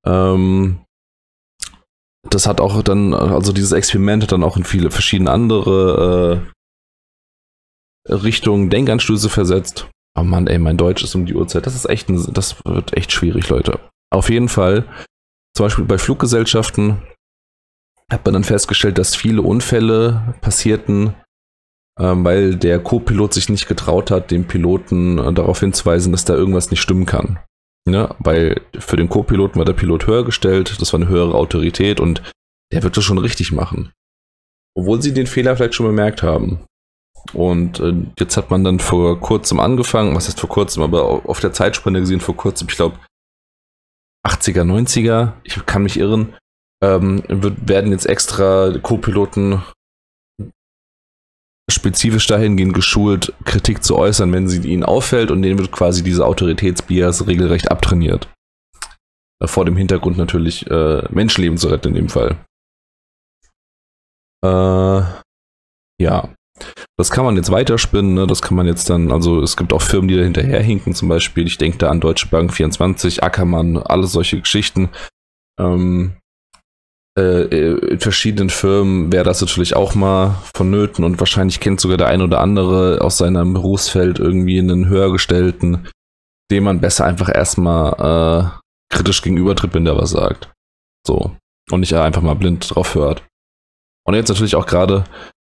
Ähm, 0.05 0.81
das 2.29 2.45
hat 2.45 2.61
auch 2.61 2.83
dann, 2.83 3.15
also 3.15 3.51
dieses 3.51 3.71
Experiment 3.71 4.21
hat 4.21 4.31
dann 4.31 4.43
auch 4.43 4.57
in 4.57 4.63
viele 4.63 4.91
verschiedene 4.91 5.31
andere 5.31 6.43
äh, 8.07 8.13
Richtungen 8.13 8.69
Denkanstöße 8.69 9.29
versetzt. 9.29 9.89
Oh 10.15 10.23
Mann, 10.23 10.47
ey, 10.47 10.59
mein 10.59 10.77
Deutsch 10.77 11.03
ist 11.03 11.15
um 11.15 11.25
die 11.25 11.33
Uhrzeit. 11.33 11.65
Das 11.65 11.75
ist 11.75 11.89
echt, 11.89 12.09
ein, 12.09 12.33
das 12.33 12.63
wird 12.65 12.95
echt 12.95 13.11
schwierig, 13.11 13.49
Leute. 13.49 13.79
Auf 14.11 14.29
jeden 14.29 14.49
Fall, 14.49 14.87
zum 15.55 15.65
Beispiel 15.65 15.85
bei 15.85 15.97
Fluggesellschaften 15.97 17.01
hat 18.11 18.25
man 18.25 18.33
dann 18.33 18.43
festgestellt, 18.43 18.97
dass 18.97 19.15
viele 19.15 19.41
Unfälle 19.41 20.35
passierten, 20.41 21.13
ähm, 21.99 22.23
weil 22.23 22.55
der 22.55 22.79
Co-Pilot 22.79 23.33
sich 23.33 23.49
nicht 23.49 23.67
getraut 23.67 24.09
hat, 24.09 24.31
den 24.31 24.47
Piloten 24.47 25.19
äh, 25.19 25.33
darauf 25.33 25.59
hinzuweisen, 25.59 26.11
dass 26.11 26.25
da 26.25 26.33
irgendwas 26.33 26.71
nicht 26.71 26.81
stimmen 26.81 27.05
kann. 27.05 27.39
Ne? 27.87 28.15
Weil 28.19 28.61
für 28.77 28.97
den 28.97 29.09
Co-Piloten 29.09 29.59
war 29.59 29.65
der 29.65 29.73
Pilot 29.73 30.07
höher 30.07 30.25
gestellt, 30.25 30.81
das 30.81 30.91
war 30.91 30.99
eine 30.99 31.09
höhere 31.09 31.35
Autorität 31.35 31.99
und 31.99 32.23
der 32.71 32.83
wird 32.83 32.97
das 32.97 33.03
schon 33.03 33.17
richtig 33.17 33.51
machen. 33.51 33.91
Obwohl 34.75 35.01
sie 35.01 35.13
den 35.13 35.27
Fehler 35.27 35.55
vielleicht 35.55 35.75
schon 35.75 35.87
bemerkt 35.87 36.23
haben. 36.23 36.65
Und 37.33 37.79
äh, 37.79 37.93
jetzt 38.17 38.37
hat 38.37 38.49
man 38.49 38.63
dann 38.63 38.79
vor 38.79 39.19
kurzem 39.19 39.59
angefangen, 39.59 40.15
was 40.15 40.27
heißt 40.27 40.39
vor 40.39 40.49
kurzem, 40.49 40.83
aber 40.83 41.03
auf 41.27 41.39
der 41.39 41.53
Zeitspanne 41.53 41.99
gesehen 41.99 42.21
vor 42.21 42.35
kurzem, 42.35 42.69
ich 42.69 42.75
glaube 42.75 42.97
80er, 44.27 44.63
90er, 44.63 45.33
ich 45.43 45.65
kann 45.65 45.83
mich 45.83 45.97
irren, 45.97 46.35
ähm, 46.83 47.23
wird, 47.27 47.67
werden 47.67 47.91
jetzt 47.91 48.05
extra 48.05 48.77
Co-Piloten 48.81 49.61
spezifisch 51.69 52.27
dahingehend 52.27 52.73
geschult, 52.73 53.33
Kritik 53.45 53.83
zu 53.83 53.95
äußern, 53.95 54.31
wenn 54.33 54.47
sie 54.47 54.67
ihnen 54.67 54.83
auffällt 54.83 55.31
und 55.31 55.41
denen 55.41 55.59
wird 55.59 55.71
quasi 55.71 56.03
diese 56.03 56.25
Autoritätsbias 56.25 57.27
regelrecht 57.27 57.71
abtrainiert. 57.71 58.27
Äh, 59.41 59.47
vor 59.47 59.65
dem 59.65 59.77
Hintergrund 59.77 60.17
natürlich 60.17 60.67
äh, 60.67 61.03
Menschenleben 61.09 61.57
zu 61.57 61.67
retten 61.67 61.89
in 61.89 61.95
dem 61.95 62.09
Fall. 62.09 62.37
Äh, 64.43 65.03
ja. 66.01 66.33
Das 66.99 67.11
kann 67.11 67.23
man 67.23 67.37
jetzt 67.37 67.49
weiterspinnen, 67.49 68.13
ne? 68.13 68.27
das 68.27 68.41
kann 68.41 68.57
man 68.57 68.67
jetzt 68.67 68.89
dann, 68.89 69.13
also 69.13 69.41
es 69.41 69.55
gibt 69.55 69.71
auch 69.71 69.81
Firmen, 69.81 70.09
die 70.09 70.17
da 70.17 70.23
hinterherhinken, 70.23 70.93
zum 70.93 71.07
Beispiel, 71.07 71.47
ich 71.47 71.57
denke 71.57 71.77
da 71.77 71.89
an 71.89 72.01
Deutsche 72.01 72.27
Bank 72.27 72.53
24, 72.53 73.23
Ackermann, 73.23 73.77
alle 73.77 74.05
solche 74.05 74.41
Geschichten. 74.41 74.89
Ähm, 75.57 76.17
äh, 77.17 77.43
in 77.91 77.99
verschiedenen 78.01 78.49
Firmen 78.49 79.13
wäre 79.13 79.23
das 79.23 79.39
natürlich 79.39 79.77
auch 79.77 79.95
mal 79.95 80.35
vonnöten 80.53 81.05
und 81.05 81.21
wahrscheinlich 81.21 81.61
kennt 81.61 81.79
sogar 81.79 81.95
der 81.95 82.07
ein 82.07 82.21
oder 82.21 82.41
andere 82.41 82.99
aus 82.99 83.17
seinem 83.17 83.53
Berufsfeld 83.53 84.19
irgendwie 84.19 84.59
einen 84.59 84.89
höhergestellten, 84.89 85.87
dem 86.51 86.65
man 86.65 86.81
besser 86.81 87.05
einfach 87.05 87.33
erstmal 87.33 87.93
äh, 88.91 88.93
kritisch 88.93 89.21
gegenübertritt, 89.21 89.73
wenn 89.73 89.85
der 89.85 89.95
was 89.95 90.09
sagt. 90.09 90.51
So. 91.07 91.31
Und 91.71 91.79
nicht 91.79 91.93
einfach 91.93 92.21
mal 92.21 92.35
blind 92.35 92.75
drauf 92.75 92.93
hört. 92.93 93.23
Und 94.05 94.15
jetzt 94.15 94.27
natürlich 94.27 94.57
auch 94.57 94.65
gerade 94.65 95.05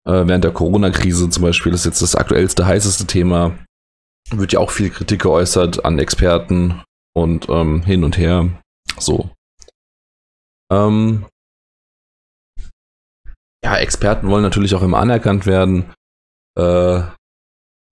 äh, 0.07 0.27
während 0.27 0.45
der 0.45 0.53
Corona-Krise 0.53 1.31
zum 1.31 1.43
Beispiel, 1.43 1.73
ist 1.73 1.85
jetzt 1.85 2.03
das 2.03 2.17
aktuellste, 2.17 2.67
heißeste 2.67 3.07
Thema, 3.07 3.59
wird 4.31 4.53
ja 4.53 4.61
auch 4.61 4.71
viel 4.71 4.91
Kritik 4.91 5.23
geäußert 5.23 5.85
an 5.85 5.99
Experten 5.99 6.83
und 7.15 7.49
ähm, 7.49 7.83
hin 7.83 8.05
und 8.05 8.17
her. 8.17 8.63
So. 8.99 9.31
Ähm, 10.73 11.27
ja, 13.65 13.77
Experten 13.77 14.29
wollen 14.29 14.43
natürlich 14.43 14.75
auch 14.75 14.83
immer 14.83 14.99
anerkannt 14.99 15.47
werden. 15.47 15.93
Äh, 16.59 17.03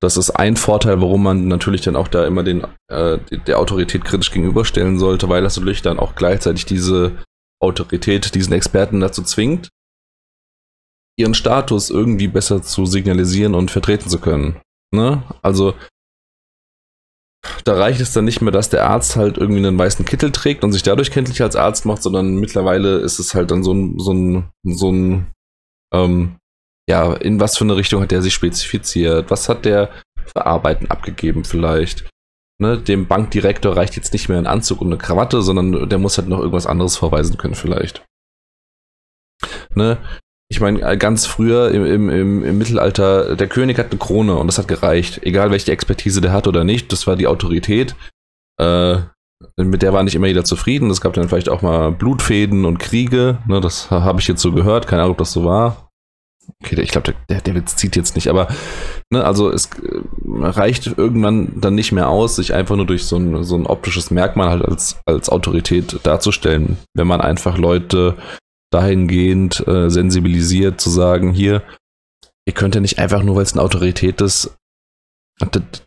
das 0.03 0.17
ist 0.17 0.31
ein 0.31 0.57
Vorteil, 0.57 1.01
warum 1.03 1.23
man 1.23 1.47
natürlich 1.47 1.83
dann 1.83 1.95
auch 1.95 2.09
da 2.09 2.27
immer 2.27 2.43
den, 2.43 2.67
äh, 2.89 3.19
der 3.47 3.59
Autorität 3.59 4.05
kritisch 4.05 4.31
gegenüberstellen 4.31 4.99
sollte, 4.99 5.29
weil 5.29 5.43
das 5.43 5.57
natürlich 5.57 5.83
dann 5.83 5.99
auch 5.99 6.15
gleichzeitig 6.15 6.65
diese 6.65 7.19
Autorität, 7.63 8.35
diesen 8.35 8.55
Experten 8.55 9.01
dazu 9.01 9.23
zwingt, 9.23 9.69
ihren 11.21 11.35
Status 11.35 11.91
irgendwie 11.91 12.29
besser 12.29 12.63
zu 12.63 12.87
signalisieren 12.87 13.55
und 13.55 13.71
vertreten 13.71 14.09
zu 14.09 14.19
können. 14.19 14.61
Ne? 14.93 15.23
Also 15.43 15.75
da 17.65 17.75
reicht 17.75 18.01
es 18.01 18.13
dann 18.13 18.25
nicht 18.25 18.43
mehr, 18.43 18.53
dass 18.53 18.69
der 18.69 18.89
Arzt 18.89 19.17
halt 19.17 19.39
irgendwie 19.39 19.65
einen 19.65 19.79
weißen 19.79 20.05
Kittel 20.05 20.31
trägt 20.31 20.63
und 20.63 20.73
sich 20.73 20.83
dadurch 20.83 21.11
kenntlich 21.11 21.41
als 21.43 21.57
Arzt 21.57 21.87
macht, 21.87 22.03
sondern 22.03 22.37
mittlerweile 22.37 22.99
ist 22.99 23.19
es 23.19 23.35
halt 23.35 23.51
dann 23.51 23.63
so 23.63 23.73
ein, 23.73 23.99
so 23.99 24.13
ein, 24.13 24.51
so 24.65 24.91
ein 24.91 25.27
ähm, 25.93 26.37
ja, 26.89 27.15
in 27.15 27.41
was 27.41 27.57
für 27.57 27.65
eine 27.65 27.77
Richtung 27.77 28.03
hat 28.03 28.11
der 28.11 28.23
sich 28.23 28.35
spezifiziert? 28.35 29.31
Was 29.31 29.49
hat 29.49 29.65
der 29.65 29.91
für 30.27 30.45
Arbeiten 30.45 30.87
abgegeben 30.91 31.45
vielleicht? 31.45 32.09
Ne, 32.61 32.79
dem 32.79 33.07
Bankdirektor 33.07 33.75
reicht 33.75 33.97
jetzt 33.97 34.13
nicht 34.13 34.29
mehr 34.29 34.37
ein 34.37 34.47
Anzug 34.47 34.83
und 34.83 34.89
eine 34.89 34.99
Krawatte, 34.99 35.41
sondern 35.41 35.89
der 35.89 35.99
muss 35.99 36.19
halt 36.19 36.29
noch 36.29 36.41
irgendwas 36.41 36.67
anderes 36.67 36.97
vorweisen 36.97 37.39
können 37.39 37.55
vielleicht. 37.55 38.05
Ne? 39.75 39.99
Ich 40.53 40.61
meine, 40.61 40.83
äh, 40.83 40.97
ganz 40.97 41.27
früher 41.27 41.71
im, 41.71 41.87
im, 41.87 42.11
im, 42.11 42.45
im, 42.45 42.59
Mittelalter, 42.59 43.37
der 43.37 43.47
König 43.47 43.79
hat 43.79 43.91
eine 43.91 43.99
Krone 43.99 44.35
und 44.35 44.49
das 44.49 44.59
hat 44.59 44.67
gereicht. 44.67 45.21
Egal 45.23 45.53
welche 45.53 45.71
Expertise 45.71 46.21
der 46.21 46.33
hat 46.33 46.49
oder 46.49 46.65
nicht, 46.65 46.93
das 46.93 47.07
war 47.07 47.15
die 47.15 47.29
Autorität. 47.29 47.95
Äh, 48.61 48.99
mit 49.57 49.83
der 49.83 49.93
war 49.93 50.03
nicht 50.03 50.17
immer 50.17 50.27
jeder 50.27 50.45
zufrieden. 50.45 50.91
Es 50.91 51.01
gab 51.01 51.13
dann 51.13 51.29
vielleicht 51.29 51.49
auch 51.49 51.63
mal 51.63 51.93
Blutfäden 51.93 52.65
und 52.65 52.79
Kriege. 52.79 53.39
Ne, 53.47 53.61
das 53.61 53.93
habe 53.93 54.21
ich 54.21 54.27
jetzt 54.27 54.43
so 54.43 54.51
gehört. 54.51 54.89
Keine 54.89 55.03
Ahnung, 55.03 55.13
ob 55.13 55.19
das 55.19 55.33
so 55.33 55.45
war. 55.45 55.89
Okay, 56.65 56.81
ich 56.81 56.91
glaube, 56.91 57.15
der, 57.29 57.41
der 57.41 57.55
Witz 57.55 57.77
zieht 57.77 57.95
jetzt 57.95 58.17
nicht, 58.17 58.27
aber 58.29 58.49
ne, 59.11 59.25
also 59.25 59.51
es 59.51 59.67
äh, 59.67 60.01
reicht 60.27 60.87
irgendwann 60.99 61.61
dann 61.61 61.77
nicht 61.77 61.93
mehr 61.93 62.09
aus, 62.09 62.35
sich 62.37 62.55
einfach 62.55 62.75
nur 62.75 62.87
durch 62.87 63.05
so 63.05 63.17
ein, 63.17 63.45
so 63.45 63.55
ein 63.55 63.67
optisches 63.67 64.11
Merkmal 64.11 64.51
halt 64.51 64.65
als, 64.65 64.99
als 65.07 65.29
Autorität 65.29 66.01
darzustellen. 66.03 66.77
Wenn 66.93 67.07
man 67.07 67.21
einfach 67.21 67.57
Leute 67.57 68.17
dahingehend 68.71 69.67
äh, 69.67 69.91
sensibilisiert, 69.91 70.81
zu 70.81 70.91
sagen, 70.91 71.33
hier, 71.33 71.63
ihr 72.47 72.55
könnt 72.55 72.75
ja 72.75 72.81
nicht 72.81 72.99
einfach 72.99 73.23
nur, 73.23 73.37
weil 73.37 73.43
es 73.43 73.53
eine 73.53 73.63
Autorität 73.63 74.21
ist, 74.21 74.57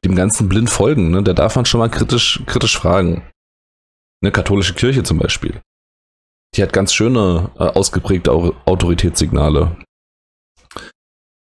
dem 0.04 0.16
Ganzen 0.16 0.50
blind 0.50 0.70
folgen. 0.70 1.12
Ne? 1.12 1.24
Da 1.24 1.34
darf 1.34 1.56
man 1.56 1.66
schon 1.66 1.80
mal 1.80 1.90
kritisch, 1.90 2.42
kritisch 2.46 2.78
fragen. 2.78 3.24
Eine 4.22 4.32
katholische 4.32 4.74
Kirche 4.74 5.04
zum 5.04 5.20
Beispiel. 5.20 5.62
Die 6.56 6.64
hat 6.64 6.74
ganz 6.74 6.94
schöne, 6.94 7.52
äh, 7.58 7.64
ausgeprägte 7.64 8.32
Autoritätssignale. 8.32 9.78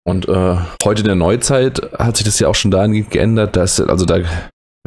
Und 0.06 0.28
äh, 0.28 0.58
heute 0.84 1.02
in 1.02 1.08
der 1.08 1.16
Neuzeit 1.16 1.82
hat 2.00 2.18
sich 2.18 2.26
das 2.26 2.40
ja 2.40 2.48
auch 2.48 2.56
schon 2.56 2.72
dahingehend 2.72 3.12
geändert, 3.12 3.56
dass, 3.56 3.80
also 3.82 4.06
da, 4.06 4.20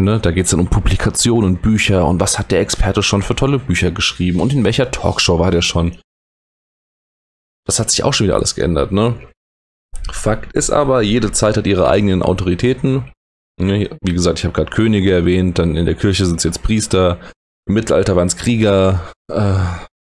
ne, 0.00 0.18
da 0.18 0.30
geht 0.30 0.46
es 0.46 0.50
dann 0.50 0.60
um 0.60 0.68
Publikationen 0.68 1.58
Bücher 1.58 2.06
und 2.06 2.20
was 2.20 2.38
hat 2.38 2.50
der 2.50 2.60
Experte 2.60 3.02
schon 3.02 3.22
für 3.22 3.36
tolle 3.36 3.58
Bücher 3.58 3.90
geschrieben 3.90 4.40
und 4.40 4.52
in 4.52 4.64
welcher 4.64 4.90
Talkshow 4.90 5.38
war 5.38 5.50
der 5.50 5.62
schon. 5.62 5.98
Das 7.70 7.78
hat 7.78 7.88
sich 7.88 8.02
auch 8.02 8.12
schon 8.12 8.26
wieder 8.26 8.34
alles 8.34 8.56
geändert, 8.56 8.90
ne? 8.90 9.14
Fakt 10.10 10.52
ist 10.54 10.70
aber, 10.70 11.02
jede 11.02 11.30
Zeit 11.30 11.56
hat 11.56 11.68
ihre 11.68 11.88
eigenen 11.88 12.20
Autoritäten. 12.20 13.12
Ne, 13.60 13.96
wie 14.02 14.12
gesagt, 14.12 14.40
ich 14.40 14.44
habe 14.44 14.54
gerade 14.54 14.72
Könige 14.72 15.12
erwähnt, 15.12 15.60
dann 15.60 15.76
in 15.76 15.86
der 15.86 15.94
Kirche 15.94 16.26
sind 16.26 16.38
es 16.38 16.44
jetzt 16.44 16.64
Priester, 16.64 17.20
im 17.68 17.74
Mittelalter 17.74 18.16
waren 18.16 18.26
es 18.26 18.36
Krieger, 18.36 19.12
äh, 19.32 19.60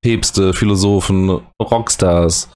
Päpste, 0.04 0.56
Philosophen, 0.56 1.42
Rockstars, 1.62 2.52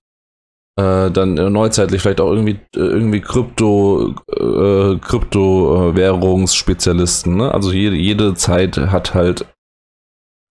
äh, 0.80 1.12
dann 1.12 1.38
äh, 1.38 1.52
neuzeitlich 1.52 2.02
vielleicht 2.02 2.20
auch 2.20 2.32
irgendwie, 2.32 2.60
äh, 2.76 2.80
irgendwie 2.80 3.22
Krypto, 3.22 4.16
äh, 4.32 4.98
Kryptowährungsspezialisten. 4.98 7.36
Ne? 7.36 7.54
Also 7.54 7.72
jede, 7.72 7.96
jede 7.96 8.34
Zeit 8.34 8.78
hat 8.78 9.14
halt 9.14 9.46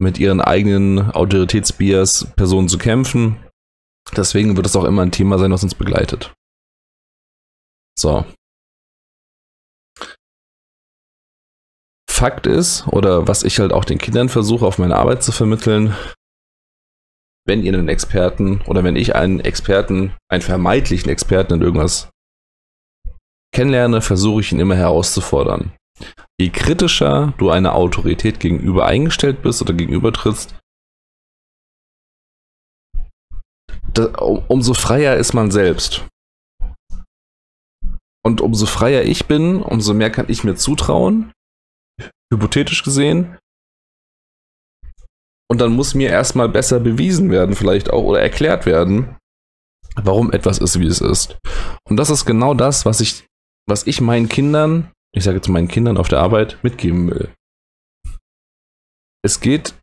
mit 0.01 0.21
ihren 0.21 0.41
eigenen 0.41 1.11
Autoritätsbias 1.11 2.29
Personen 2.37 2.69
zu 2.69 2.79
kämpfen. 2.79 3.44
Deswegen 4.17 4.57
wird 4.57 4.67
es 4.67 4.77
auch 4.77 4.85
immer 4.85 5.03
ein 5.03 5.13
Thema 5.13 5.39
sein, 5.39 5.51
was 5.51 5.63
uns 5.63 5.75
begleitet. 5.75 6.33
So. 7.99 8.25
Fakt 12.11 12.47
ist, 12.47 12.87
oder 12.89 13.27
was 13.27 13.43
ich 13.43 13.59
halt 13.59 13.73
auch 13.73 13.85
den 13.85 13.99
Kindern 13.99 14.29
versuche, 14.29 14.67
auf 14.67 14.79
meine 14.79 14.97
Arbeit 14.97 15.23
zu 15.23 15.33
vermitteln, 15.33 15.97
wenn 17.47 17.63
ihr 17.63 17.75
einen 17.75 17.89
Experten 17.89 18.63
oder 18.63 18.85
wenn 18.85 18.97
ich 18.97 19.15
einen 19.15 19.41
Experten, 19.41 20.15
einen 20.31 20.43
vermeintlichen 20.43 21.11
Experten 21.11 21.55
in 21.55 21.63
irgendwas 21.63 22.09
kennenlerne, 23.53 24.01
versuche 24.01 24.41
ich 24.41 24.53
ihn 24.53 24.61
immer 24.61 24.77
herauszufordern. 24.77 25.73
Je 26.41 26.51
kritischer 26.51 27.35
du 27.39 27.51
einer 27.51 27.75
Autorität 27.75 28.41
gegenüber 28.41 28.87
eingestellt 28.87 29.43
bist 29.43 29.63
oder 29.63 29.75
gegenüber 29.75 30.13
umso 34.49 34.75
freier 34.75 35.17
ist 35.17 35.35
man 35.35 35.51
selbst. 35.51 36.07
Und 38.25 38.41
umso 38.41 38.67
freier 38.67 39.03
ich 39.03 39.27
bin, 39.27 39.63
umso 39.63 39.93
mehr 39.93 40.11
kann 40.11 40.27
ich 40.29 40.45
mir 40.45 40.57
zutrauen, 40.57 41.33
hypothetisch 42.33 42.83
gesehen. 42.83 43.39
Und 45.51 45.61
dann 45.61 45.73
muss 45.73 45.95
mir 45.95 46.09
erstmal 46.09 46.49
besser 46.49 46.81
bewiesen 46.81 47.31
werden, 47.31 47.55
vielleicht 47.55 47.91
auch, 47.91 48.03
oder 48.03 48.21
erklärt 48.21 48.65
werden, 48.67 49.17
warum 49.97 50.33
etwas 50.33 50.59
ist, 50.59 50.81
wie 50.81 50.87
es 50.87 51.01
ist. 51.01 51.37
Und 51.89 51.99
das 51.99 52.11
ist 52.11 52.25
genau 52.25 52.55
das, 52.55 52.87
was 52.87 53.01
ich, 53.01 53.27
was 53.69 53.87
ich 53.87 54.01
meinen 54.01 54.29
Kindern, 54.29 54.91
ich 55.15 55.23
sage 55.23 55.37
jetzt 55.37 55.49
meinen 55.49 55.69
Kindern 55.69 55.99
auf 55.99 56.09
der 56.09 56.21
Arbeit, 56.21 56.59
mitgeben 56.63 57.11
will. 57.11 57.33
Es 59.23 59.41
geht. 59.41 59.75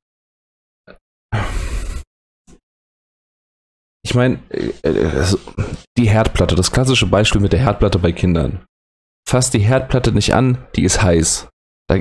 Ich 4.04 4.16
meine, 4.16 4.40
äh, 4.50 4.72
äh, 4.84 5.38
die 5.98 6.10
Herdplatte, 6.10 6.56
das 6.56 6.72
klassische 6.72 7.06
Beispiel 7.06 7.42
mit 7.42 7.54
der 7.54 7.60
Herdplatte 7.60 8.00
bei 8.00 8.12
Kindern. 8.12 8.66
Fass 9.28 9.52
die 9.52 9.60
Herdplatte 9.60 10.12
nicht 10.12 10.34
an, 10.34 10.58
die 10.76 10.84
ist 10.84 11.02
heiß. 11.02 11.48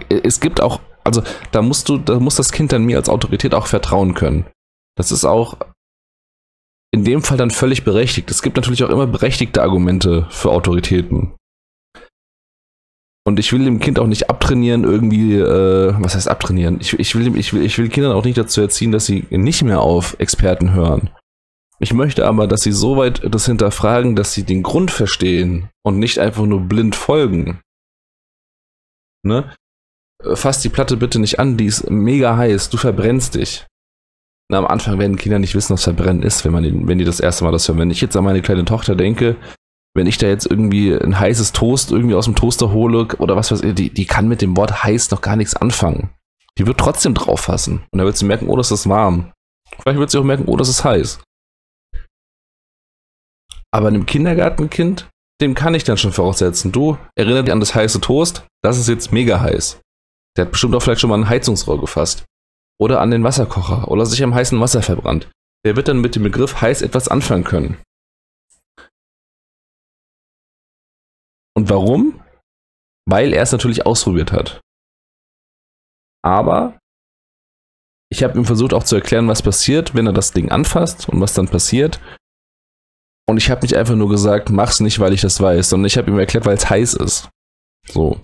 es 0.09 0.41
gibt 0.41 0.61
auch, 0.61 0.81
also 1.05 1.23
da 1.53 1.63
musst 1.63 1.89
du, 1.89 1.99
da 1.99 2.19
muss 2.19 2.37
das 2.37 2.53
Kind 2.53 2.73
dann 2.73 2.85
mir 2.85 2.97
als 2.97 3.09
Autorität 3.09 3.55
auch 3.55 3.67
vertrauen 3.67 4.15
können. 4.15 4.47
Das 4.97 5.13
ist 5.13 5.25
auch 5.25 5.57
in 6.93 7.05
dem 7.05 7.23
Fall 7.23 7.37
dann 7.37 7.51
völlig 7.51 7.85
berechtigt. 7.85 8.31
Es 8.31 8.43
gibt 8.43 8.57
natürlich 8.57 8.83
auch 8.83 8.91
immer 8.91 9.07
berechtigte 9.07 9.63
Argumente 9.63 10.27
für 10.31 10.51
Autoritäten. 10.51 11.35
Und 13.25 13.39
ich 13.39 13.53
will 13.53 13.65
dem 13.65 13.81
Kind 13.81 13.99
auch 13.99 14.07
nicht 14.07 14.31
abtrainieren, 14.31 14.85
irgendwie, 14.85 15.35
äh, 15.35 15.95
was 15.99 16.15
heißt 16.15 16.29
abtrainieren? 16.29 16.79
Ich, 16.81 16.99
ich, 16.99 17.15
will, 17.15 17.37
ich, 17.37 17.53
will, 17.53 17.63
ich 17.63 17.79
will 17.79 17.89
Kindern 17.89 18.13
auch 18.13 18.25
nicht 18.25 18.39
dazu 18.39 18.61
erziehen, 18.61 18.93
dass 18.93 19.07
sie 19.07 19.27
nicht 19.31 19.63
mehr 19.63 19.81
auf 19.81 20.17
Experten 20.19 20.73
hören. 20.73 21.11
Ich 21.83 21.95
möchte 21.95 22.27
aber, 22.27 22.47
dass 22.47 22.61
sie 22.61 22.73
so 22.73 22.99
weit 22.99 23.23
das 23.25 23.47
hinterfragen, 23.47 24.15
dass 24.15 24.35
sie 24.35 24.45
den 24.45 24.63
Grund 24.63 24.91
verstehen 24.91 25.71
und 25.83 25.99
nicht 25.99 26.19
einfach 26.19 26.45
nur 26.45 26.61
blind 26.61 26.95
folgen. 26.95 27.61
Ne? 29.23 29.55
Fass 30.35 30.61
die 30.61 30.69
Platte 30.69 30.99
bitte 30.99 31.19
nicht 31.19 31.39
an, 31.39 31.57
die 31.57 31.65
ist 31.65 31.89
mega 31.89 32.37
heiß, 32.37 32.69
du 32.69 32.77
verbrennst 32.77 33.35
dich. 33.35 33.67
Na, 34.51 34.59
am 34.59 34.67
Anfang 34.67 34.99
werden 34.99 35.17
Kinder 35.17 35.39
nicht 35.39 35.55
wissen, 35.55 35.73
was 35.73 35.85
Verbrennen 35.85 36.23
ist, 36.23 36.45
wenn, 36.45 36.53
man 36.53 36.87
wenn 36.87 36.99
die 36.99 37.05
das 37.05 37.21
erste 37.21 37.45
Mal 37.45 37.53
das 37.53 37.67
hören. 37.67 37.79
Wenn 37.79 37.91
ich 37.91 38.03
jetzt 38.03 38.17
an 38.17 38.25
meine 38.25 38.43
kleine 38.43 38.67
Tochter 38.67 38.95
denke, 38.95 39.37
wenn 39.95 40.07
ich 40.07 40.19
da 40.19 40.27
jetzt 40.27 40.47
irgendwie 40.47 40.93
ein 40.93 41.19
heißes 41.19 41.53
Toast 41.53 41.93
irgendwie 41.93 42.15
aus 42.15 42.27
dem 42.27 42.35
Toaster 42.35 42.73
hole 42.73 43.07
oder 43.19 43.37
was 43.37 43.51
weiß 43.51 43.63
ich, 43.63 43.75
die, 43.75 43.91
die 43.91 44.07
kann 44.07 44.29
mit 44.29 44.43
dem 44.43 44.57
Wort 44.57 44.85
heiß 44.85 45.11
noch 45.13 45.23
gar 45.23 45.37
nichts 45.37 45.57
anfangen. 45.57 46.11
Die 46.59 46.67
wird 46.67 46.79
trotzdem 46.79 47.15
drauf 47.15 47.41
fassen. 47.41 47.85
Und 47.91 47.99
dann 47.99 48.07
wird 48.07 48.19
sie 48.19 48.27
merken, 48.27 48.49
oh, 48.49 48.57
das 48.57 48.71
ist 48.71 48.89
warm. 48.89 49.33
Vielleicht 49.81 49.99
wird 49.99 50.11
sie 50.11 50.19
auch 50.19 50.25
merken, 50.25 50.45
oh, 50.47 50.57
das 50.57 50.69
ist 50.69 50.85
heiß. 50.85 51.21
Aber 53.73 53.89
einem 53.89 54.07
Kindergartenkind, 54.07 55.09
dem 55.41 55.55
kann 55.55 55.75
ich 55.75 55.85
dann 55.85 55.97
schon 55.97 56.13
voraussetzen. 56.13 56.73
Du, 56.73 56.99
erinnere 57.17 57.45
dich 57.45 57.53
an 57.53 57.61
das 57.61 57.75
heiße 57.75 58.01
Toast, 58.01 58.47
das 58.63 58.79
ist 58.79 58.89
jetzt 58.89 59.13
mega 59.13 59.41
heiß. 59.41 59.81
Der 60.37 60.45
hat 60.45 60.53
bestimmt 60.53 60.75
auch 60.75 60.81
vielleicht 60.81 61.01
schon 61.01 61.11
mal 61.11 61.19
ein 61.19 61.29
Heizungsrohr 61.29 61.81
gefasst 61.81 62.25
oder 62.81 63.01
an 63.01 63.11
den 63.11 63.25
Wasserkocher 63.25 63.89
oder 63.89 64.07
sich 64.07 64.23
am 64.23 64.35
heißen 64.35 64.61
Wasser 64.61 64.83
verbrannt. 64.83 65.31
Der 65.65 65.77
wird 65.77 65.89
dann 65.89 66.01
mit 66.01 66.17
dem 66.17 66.23
Begriff 66.23 66.61
heiß 66.61 66.83
etwas 66.83 67.09
anfangen 67.09 67.45
können. 67.45 67.83
Und 71.55 71.69
warum? 71.69 72.23
Weil 73.07 73.33
er 73.33 73.43
es 73.43 73.53
natürlich 73.53 73.85
ausprobiert 73.85 74.33
hat. 74.33 74.61
Aber 76.23 76.79
ich 78.11 78.23
habe 78.23 78.39
ihm 78.39 78.45
versucht 78.45 78.75
auch 78.75 78.85
zu 78.85 78.97
erklären, 78.97 79.29
was 79.29 79.43
passiert, 79.43 79.95
wenn 79.95 80.07
er 80.07 80.13
das 80.13 80.33
Ding 80.33 80.51
anfasst 80.51 81.09
und 81.09 81.21
was 81.21 81.35
dann 81.35 81.49
passiert. 81.49 82.01
Und 83.31 83.37
ich 83.37 83.49
habe 83.49 83.63
nicht 83.63 83.77
einfach 83.77 83.95
nur 83.95 84.09
gesagt, 84.09 84.51
mach's 84.51 84.81
nicht, 84.81 84.99
weil 84.99 85.13
ich 85.13 85.21
das 85.21 85.41
weiß, 85.41 85.69
sondern 85.69 85.87
ich 85.87 85.97
habe 85.97 86.11
ihm 86.11 86.19
erklärt, 86.19 86.47
weil 86.47 86.57
es 86.57 86.69
heiß 86.69 86.95
ist. 86.95 87.29
So. 87.87 88.21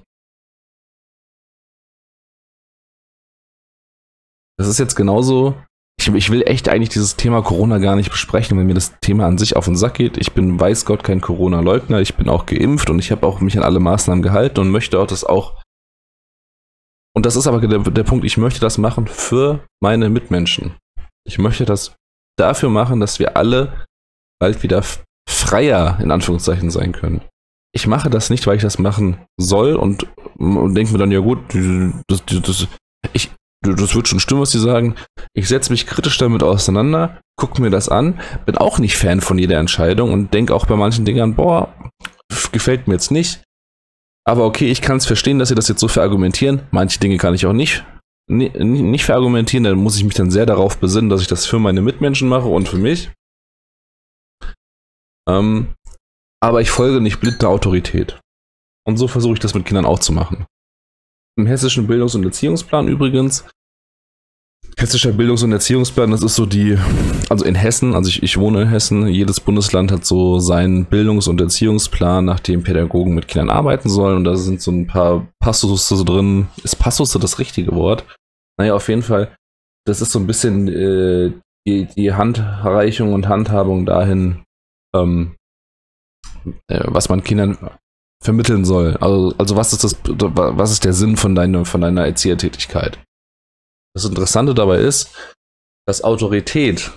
Das 4.59 4.67
ist 4.67 4.81
jetzt 4.81 4.97
genauso. 4.97 5.55
Ich, 6.01 6.09
ich, 6.09 6.31
will 6.31 6.43
echt 6.43 6.69
eigentlich 6.69 6.89
dieses 6.89 7.15
Thema 7.15 7.41
Corona 7.43 7.79
gar 7.79 7.95
nicht 7.95 8.11
besprechen, 8.11 8.59
wenn 8.59 8.67
mir 8.67 8.75
das 8.75 8.99
Thema 8.99 9.27
an 9.27 9.39
sich 9.39 9.55
auf 9.55 9.67
den 9.67 9.77
Sack 9.77 9.95
geht. 9.95 10.17
Ich 10.17 10.33
bin, 10.33 10.59
weiß 10.59 10.85
Gott, 10.85 11.05
kein 11.05 11.21
Corona-Leugner. 11.21 12.01
Ich 12.01 12.17
bin 12.17 12.29
auch 12.29 12.45
geimpft 12.45 12.91
und 12.91 12.99
ich 12.99 13.13
habe 13.13 13.25
auch 13.29 13.41
mich 13.41 13.57
an 13.57 13.63
alle 13.63 13.79
Maßnahmen 13.79 14.23
gehalten 14.23 14.59
und 14.59 14.71
möchte 14.71 14.99
auch 14.99 15.07
das 15.07 15.23
auch. 15.23 15.63
Und 17.15 17.27
das 17.27 17.37
ist 17.37 17.47
aber 17.47 17.61
der, 17.61 17.79
der 17.79 18.03
Punkt, 18.03 18.25
ich 18.25 18.39
möchte 18.39 18.59
das 18.59 18.77
machen 18.77 19.07
für 19.07 19.65
meine 19.81 20.11
Mitmenschen. 20.11 20.75
Ich 21.25 21.39
möchte 21.39 21.65
das 21.65 21.95
dafür 22.37 22.71
machen, 22.71 22.99
dass 22.99 23.21
wir 23.21 23.37
alle 23.37 23.87
bald 24.41 24.63
wieder 24.63 24.83
freier 25.47 25.99
in 26.03 26.11
Anführungszeichen 26.11 26.71
sein 26.71 26.93
können. 26.93 27.23
Ich 27.73 27.87
mache 27.87 28.11
das 28.11 28.31
nicht, 28.31 28.47
weil 28.47 28.57
ich 28.57 28.63
das 28.63 28.79
machen 28.79 29.19
soll 29.39 29.77
und, 29.77 30.07
und 30.39 30.75
denke 30.75 30.93
mir 30.93 30.99
dann, 30.99 31.13
ja 31.13 31.21
gut, 31.21 31.39
das, 32.09 32.25
das, 32.27 32.67
ich, 33.13 33.31
das 33.63 33.95
wird 33.95 34.09
schon 34.09 34.21
stimmen, 34.21 34.41
was 34.41 34.51
sie 34.51 34.59
sagen. 34.59 34.95
Ich 35.35 35.49
setze 35.49 35.73
mich 35.73 35.87
kritisch 35.87 36.19
damit 36.19 36.43
auseinander, 36.43 37.21
gucke 37.37 37.61
mir 37.61 37.71
das 37.71 37.89
an, 37.89 38.19
bin 38.47 38.57
auch 38.57 38.79
nicht 38.79 38.97
Fan 38.97 39.21
von 39.21 39.39
jeder 39.39 39.59
Entscheidung 39.59 40.13
und 40.13 40.33
denke 40.33 40.55
auch 40.55 40.67
bei 40.67 40.77
manchen 40.77 41.05
Dingen, 41.05 41.35
boah, 41.35 41.73
gefällt 42.53 42.89
mir 42.89 42.95
jetzt 42.95 43.11
nicht. 43.11 43.43
Aber 44.27 44.45
okay, 44.47 44.71
ich 44.71 44.81
kann 44.81 44.97
es 44.97 45.07
verstehen, 45.07 45.39
dass 45.39 45.51
sie 45.51 45.55
das 45.55 45.69
jetzt 45.69 45.81
so 45.81 45.87
verargumentieren. 45.87 46.63
Manche 46.73 46.99
Dinge 46.99 47.19
kann 47.19 47.35
ich 47.35 47.47
auch 47.47 47.53
nicht, 47.53 47.85
nicht 48.29 49.05
verargumentieren, 49.05 49.65
dann 49.65 49.79
muss 49.79 49.97
ich 49.97 50.05
mich 50.05 50.15
dann 50.15 50.33
sehr 50.33 50.47
darauf 50.47 50.79
besinnen, 50.79 51.11
dass 51.11 51.21
ich 51.21 51.29
das 51.29 51.47
für 51.47 51.61
meine 51.61 51.83
Mitmenschen 51.83 52.29
mache 52.29 52.49
und 52.49 52.69
für 52.69 52.79
mich. 52.79 53.11
Ähm, 55.29 55.75
aber 56.43 56.61
ich 56.61 56.71
folge 56.71 57.01
nicht 57.01 57.21
blind 57.21 57.43
der 57.43 57.49
Autorität. 57.49 58.19
Und 58.87 58.99
so 58.99 59.09
versuche 59.09 59.35
ich 59.35 59.41
das 59.41 59.55
mit 59.55 59.67
Kindern 59.67 59.85
auch 59.85 59.99
zu 59.99 60.13
machen. 60.13 60.47
Im 61.37 61.47
hessischen 61.47 61.87
Bildungs- 61.87 62.15
und 62.15 62.25
Erziehungsplan 62.25 62.89
übrigens. 62.89 63.45
Hessischer 64.79 65.13
Bildungs- 65.13 65.43
und 65.43 65.53
Erziehungsplan, 65.53 66.11
das 66.11 66.23
ist 66.23 66.35
so 66.35 66.45
die, 66.45 66.79
also 67.31 67.45
in 67.45 67.55
Hessen, 67.55 67.95
also 67.95 68.09
ich, 68.09 68.23
ich 68.23 68.37
wohne 68.37 68.63
in 68.63 68.69
Hessen, 68.69 69.07
jedes 69.07 69.41
Bundesland 69.41 69.91
hat 69.91 70.05
so 70.05 70.39
seinen 70.39 70.85
Bildungs- 70.85 71.29
und 71.29 71.41
Erziehungsplan, 71.41 72.25
nach 72.25 72.41
dem 72.41 72.63
Pädagogen 72.63 73.15
mit 73.15 73.27
Kindern 73.27 73.51
arbeiten 73.51 73.89
sollen. 73.89 74.19
Und 74.19 74.25
da 74.25 74.37
sind 74.37 74.61
so 74.61 74.71
ein 74.71 74.87
paar 74.87 75.27
Passusse 75.41 76.05
drin. 76.05 76.49
Ist 76.63 76.79
Passusse 76.79 77.19
das 77.19 77.39
richtige 77.39 77.75
Wort? 77.75 78.05
Naja, 78.59 78.75
auf 78.75 78.89
jeden 78.89 79.03
Fall, 79.03 79.35
das 79.87 80.01
ist 80.01 80.13
so 80.13 80.19
ein 80.19 80.27
bisschen 80.27 80.69
äh, 80.69 81.33
die, 81.67 81.87
die 81.87 82.13
Handreichung 82.13 83.13
und 83.15 83.29
Handhabung 83.29 83.87
dahin, 83.87 84.45
ähm, 85.03 85.37
äh, 86.69 86.85
was 86.87 87.09
man 87.09 87.25
Kindern 87.25 87.59
vermitteln 88.23 88.65
soll. 88.65 88.97
Also, 88.99 89.35
also 89.39 89.57
was 89.57 89.73
ist 89.73 89.85
das, 89.85 89.97
was 90.05 90.73
ist 90.73 90.85
der 90.85 90.93
Sinn 90.93 91.17
von 91.17 91.35
deiner, 91.35 91.65
von 91.65 91.81
deiner 91.81 92.07
Erziehertätigkeit? 92.07 92.99
Das 93.95 94.05
Interessante 94.05 94.55
dabei 94.55 94.79
ist, 94.79 95.11
dass 95.87 96.05
Autorität 96.05 96.93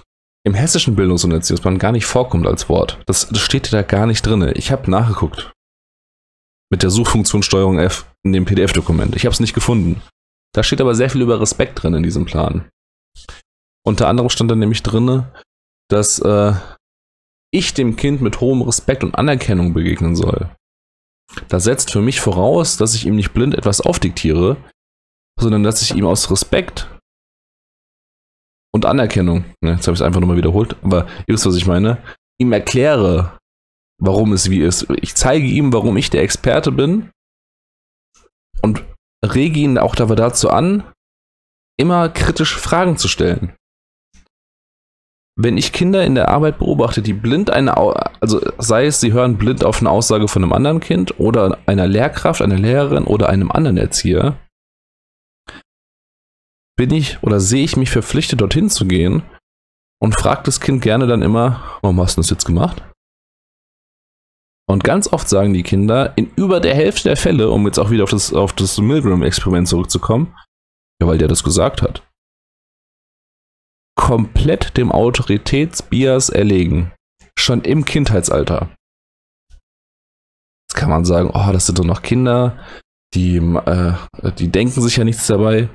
im 0.46 0.54
hessischen 0.54 0.96
Bildungs- 0.96 1.24
und 1.24 1.32
Erziehungsplan 1.32 1.78
gar 1.78 1.92
nicht 1.92 2.06
vorkommt 2.06 2.48
als 2.48 2.70
Wort. 2.70 3.00
Das, 3.06 3.28
das 3.30 3.40
steht 3.42 3.72
da 3.72 3.82
gar 3.84 4.08
nicht 4.08 4.26
drin. 4.26 4.52
Ich 4.56 4.72
habe 4.72 4.90
nachgeguckt. 4.90 5.52
Mit 6.72 6.84
der 6.84 6.90
Suchfunktion 6.90 7.44
Steuerung 7.44 7.80
F 7.80 8.06
in 8.24 8.32
dem 8.32 8.46
PDF-Dokument. 8.46 9.16
Ich 9.16 9.26
habe 9.26 9.34
es 9.34 9.40
nicht 9.40 9.54
gefunden. 9.54 10.02
Da 10.54 10.64
steht 10.64 10.82
aber 10.82 10.96
sehr 10.96 11.10
viel 11.10 11.22
über 11.22 11.40
Respekt 11.40 11.82
drin 11.82 11.94
in 11.94 12.04
diesem 12.04 12.26
Plan. 12.26 12.70
Unter 13.86 14.08
anderem 14.08 14.30
stand 14.30 14.52
da 14.52 14.56
nämlich 14.56 14.84
drin, 14.84 15.26
dass 15.90 16.20
äh, 16.20 16.54
ich 17.52 17.74
dem 17.74 17.96
Kind 17.96 18.22
mit 18.22 18.42
hohem 18.42 18.62
Respekt 18.62 19.04
und 19.04 19.16
Anerkennung 19.16 19.74
begegnen 19.74 20.16
soll. 20.16 20.50
Das 21.48 21.64
setzt 21.64 21.92
für 21.92 22.02
mich 22.02 22.20
voraus, 22.20 22.78
dass 22.78 22.96
ich 22.96 23.06
ihm 23.06 23.16
nicht 23.16 23.34
blind 23.34 23.56
etwas 23.56 23.82
aufdiktiere, 23.82 24.58
sondern 25.40 25.64
dass 25.64 25.82
ich 25.82 25.96
ihm 25.96 26.06
aus 26.06 26.30
Respekt 26.32 26.90
und 28.72 28.86
Anerkennung, 28.86 29.46
ne, 29.62 29.74
jetzt 29.74 29.88
habe 29.88 29.96
ich 29.96 30.00
es 30.00 30.06
einfach 30.06 30.20
nochmal 30.20 30.38
wiederholt, 30.38 30.76
aber 30.84 31.08
ihr 31.28 31.34
wisst, 31.34 31.46
was 31.46 31.56
ich 31.56 31.66
meine, 31.66 32.04
ihm 32.40 32.52
erkläre, 32.52 33.38
warum 34.00 34.34
es 34.34 34.50
wie 34.50 34.62
ist. 34.62 34.88
Ich 35.02 35.16
zeige 35.16 35.46
ihm, 35.46 35.74
warum 35.74 35.98
ich 35.98 36.10
der 36.10 36.22
Experte 36.22 36.72
bin 36.72 37.10
und 38.62 38.84
rege 39.26 39.60
ihn 39.60 39.78
auch 39.78 39.96
dazu 39.96 40.50
an, 40.50 40.84
immer 41.78 42.10
kritische 42.10 42.60
Fragen 42.60 42.98
zu 42.98 43.08
stellen 43.08 43.56
wenn 45.42 45.58
ich 45.58 45.72
Kinder 45.72 46.04
in 46.04 46.16
der 46.16 46.28
Arbeit 46.28 46.58
beobachte, 46.58 47.02
die 47.02 47.14
blind 47.14 47.50
eine, 47.50 47.78
also 47.78 48.42
sei 48.58 48.88
es, 48.88 49.00
sie 49.00 49.14
hören 49.14 49.38
blind 49.38 49.64
auf 49.64 49.80
eine 49.80 49.90
Aussage 49.90 50.28
von 50.28 50.44
einem 50.44 50.52
anderen 50.52 50.82
Kind 50.82 51.18
oder 51.18 51.58
einer 51.66 51.88
Lehrkraft, 51.88 52.42
einer 52.42 52.58
Lehrerin 52.58 53.06
oder 53.06 53.30
einem 53.30 53.50
anderen 53.50 53.78
Erzieher, 53.78 54.38
bin 56.76 56.92
ich 56.92 57.24
oder 57.24 57.40
sehe 57.40 57.64
ich 57.64 57.78
mich 57.78 57.90
verpflichtet, 57.90 58.42
dorthin 58.42 58.70
zu 58.70 58.86
gehen 58.86 59.24
und 60.02 60.14
frage 60.14 60.42
das 60.44 60.60
Kind 60.60 60.82
gerne 60.82 61.08
dann 61.08 61.22
immer, 61.22 61.64
warum 61.82 62.02
hast 62.02 62.18
du 62.18 62.22
das 62.22 62.30
jetzt 62.30 62.46
gemacht? 62.46 62.84
Und 64.70 64.84
ganz 64.84 65.08
oft 65.08 65.30
sagen 65.30 65.54
die 65.54 65.64
Kinder, 65.64 66.18
in 66.18 66.32
über 66.36 66.60
der 66.60 66.76
Hälfte 66.76 67.08
der 67.08 67.18
Fälle, 67.18 67.50
um 67.50 67.66
jetzt 67.66 67.80
auch 67.80 67.92
wieder 67.92 68.04
auf 68.04 68.12
das, 68.12 68.34
auf 68.34 68.52
das 68.52 68.78
Milgram-Experiment 68.78 69.70
zurückzukommen, 69.70 70.36
ja, 71.02 71.08
weil 71.08 71.18
der 71.18 71.30
das 71.30 71.46
gesagt 71.46 71.82
hat. 71.82 72.09
Komplett 74.00 74.78
dem 74.78 74.94
Autoritätsbias 74.94 76.30
erlegen. 76.30 76.94
Schon 77.38 77.62
im 77.64 77.84
Kindheitsalter. 77.84 78.70
Jetzt 80.64 80.76
kann 80.76 80.90
man 80.90 81.04
sagen, 81.04 81.30
oh, 81.34 81.52
das 81.52 81.66
sind 81.66 81.80
doch 81.80 81.84
noch 81.84 82.02
Kinder, 82.02 82.58
die, 83.14 83.38
äh, 83.38 83.94
die 84.38 84.48
denken 84.48 84.82
sich 84.82 84.96
ja 84.96 85.04
nichts 85.04 85.28
dabei. 85.28 85.68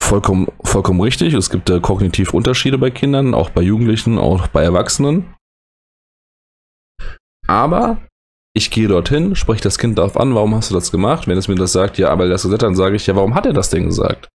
Vollkommen, 0.00 0.52
vollkommen 0.62 1.00
richtig. 1.00 1.34
Es 1.34 1.50
gibt 1.50 1.68
äh, 1.68 1.80
kognitiv 1.80 2.32
Unterschiede 2.32 2.78
bei 2.78 2.90
Kindern, 2.92 3.34
auch 3.34 3.50
bei 3.50 3.62
Jugendlichen, 3.62 4.16
auch 4.16 4.46
bei 4.46 4.62
Erwachsenen. 4.62 5.34
Aber 7.48 8.06
ich 8.54 8.70
gehe 8.70 8.86
dorthin, 8.86 9.34
spreche 9.34 9.64
das 9.64 9.78
Kind 9.78 9.98
darauf 9.98 10.16
an, 10.16 10.36
warum 10.36 10.54
hast 10.54 10.70
du 10.70 10.74
das 10.74 10.92
gemacht? 10.92 11.26
Wenn 11.26 11.38
es 11.38 11.48
mir 11.48 11.56
das 11.56 11.72
sagt, 11.72 11.98
ja, 11.98 12.10
aber 12.10 12.28
das 12.28 12.42
gesagt 12.44 12.62
dann 12.62 12.76
sage 12.76 12.94
ich, 12.94 13.08
ja, 13.08 13.16
warum 13.16 13.34
hat 13.34 13.46
er 13.46 13.52
das 13.52 13.70
denn 13.70 13.86
gesagt? 13.86 14.28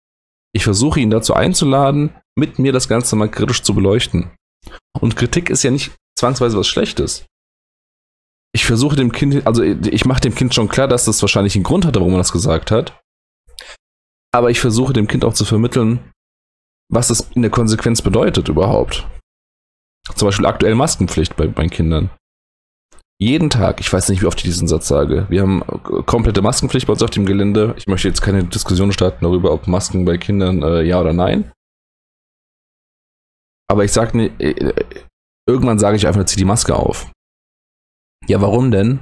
Ich 0.55 0.65
versuche 0.65 1.01
ihn 1.01 1.11
dazu 1.11 1.35
einzuladen, 1.35 2.15
mit 2.37 2.59
mir 2.59 2.73
das 2.73 2.89
Ganze 2.89 3.17
mal 3.17 3.31
kritisch 3.31 3.63
zu 3.63 3.75
beleuchten. 3.75 4.31
Und 5.01 5.17
Kritik 5.17 5.51
ist 5.51 5.63
ja 5.63 5.71
nicht 5.71 5.93
zwangsweise 6.19 6.59
was 6.59 6.69
Schlechtes. 6.69 7.27
Ich 8.55 8.65
versuche 8.65 8.97
dem 8.97 9.13
Kind, 9.13 9.47
also 9.47 9.63
ich 9.63 10.05
mache 10.05 10.21
dem 10.21 10.35
Kind 10.35 10.55
schon 10.55 10.69
klar, 10.69 10.87
dass 10.87 11.07
das 11.07 11.23
wahrscheinlich 11.23 11.55
einen 11.55 11.65
Grund 11.65 11.87
hatte, 11.87 12.01
warum 12.01 12.15
er 12.15 12.19
das 12.19 12.33
gesagt 12.33 12.71
hat. 12.71 13.01
Aber 14.35 14.51
ich 14.51 14.61
versuche 14.61 14.93
dem 14.93 15.09
Kind 15.09 15.25
auch 15.25 15.35
zu 15.35 15.45
vermitteln, 15.45 16.01
was 16.91 17.11
es 17.11 17.29
in 17.35 17.43
der 17.43 17.51
Konsequenz 17.51 18.03
bedeutet 18.03 18.49
überhaupt. 18.49 19.07
Zum 20.15 20.29
Beispiel 20.29 20.47
aktuell 20.47 20.75
Maskenpflicht 20.75 21.37
bei 21.37 21.49
meinen 21.49 21.71
Kindern. 21.71 22.11
Jeden 23.19 23.51
Tag, 23.51 23.81
ich 23.81 23.93
weiß 23.93 24.09
nicht, 24.09 24.21
wie 24.21 24.27
oft 24.27 24.39
ich 24.39 24.45
diesen 24.45 24.67
Satz 24.67 24.89
sage. 24.89 25.27
Wir 25.29 25.43
haben 25.43 25.63
komplette 26.07 26.43
Maskenpflicht 26.43 26.87
bei 26.87 26.93
uns 26.93 27.03
auf 27.03 27.11
dem 27.11 27.25
Gelände. 27.25 27.75
Ich 27.79 27.87
möchte 27.87 28.09
jetzt 28.09 28.21
keine 28.21 28.45
Diskussion 28.45 28.93
starten 28.93 29.25
darüber, 29.25 29.53
ob 29.53 29.69
Masken 29.69 30.05
bei 30.05 30.19
Kindern 30.19 30.63
äh, 30.63 30.83
ja 30.83 31.01
oder 31.01 31.13
nein. 31.13 31.53
Aber 33.73 33.85
ich 33.85 33.93
sage 33.93 34.19
nicht, 34.19 34.39
äh, 34.39 34.75
irgendwann 35.49 35.79
sage 35.79 35.97
ich 35.97 36.07
einfach, 36.07 36.27
zieh 36.27 36.37
die 36.37 36.45
Maske 36.45 36.77
auf. 36.77 37.11
Ja, 38.29 38.43
warum 38.43 38.71
denn? 38.71 38.99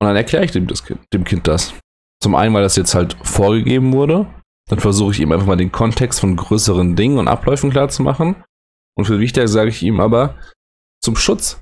Und 0.00 0.06
dann 0.06 0.14
erkläre 0.14 0.44
ich 0.44 0.52
dem, 0.52 0.68
das 0.68 0.84
kind, 0.84 1.00
dem 1.12 1.24
Kind 1.24 1.48
das. 1.48 1.74
Zum 2.22 2.36
einen, 2.36 2.54
weil 2.54 2.62
das 2.62 2.76
jetzt 2.76 2.94
halt 2.94 3.16
vorgegeben 3.26 3.92
wurde. 3.92 4.32
Dann 4.70 4.78
versuche 4.78 5.10
ich 5.10 5.18
ihm 5.18 5.32
einfach 5.32 5.48
mal 5.48 5.56
den 5.56 5.72
Kontext 5.72 6.20
von 6.20 6.36
größeren 6.36 6.94
Dingen 6.94 7.18
und 7.18 7.26
Abläufen 7.26 7.70
klar 7.70 7.88
zu 7.88 8.04
machen. 8.04 8.44
Und 8.96 9.06
viel 9.06 9.18
wichtiger 9.18 9.48
sage 9.48 9.70
ich 9.70 9.82
ihm 9.82 9.98
aber 9.98 10.38
zum 11.02 11.16
Schutz. 11.16 11.60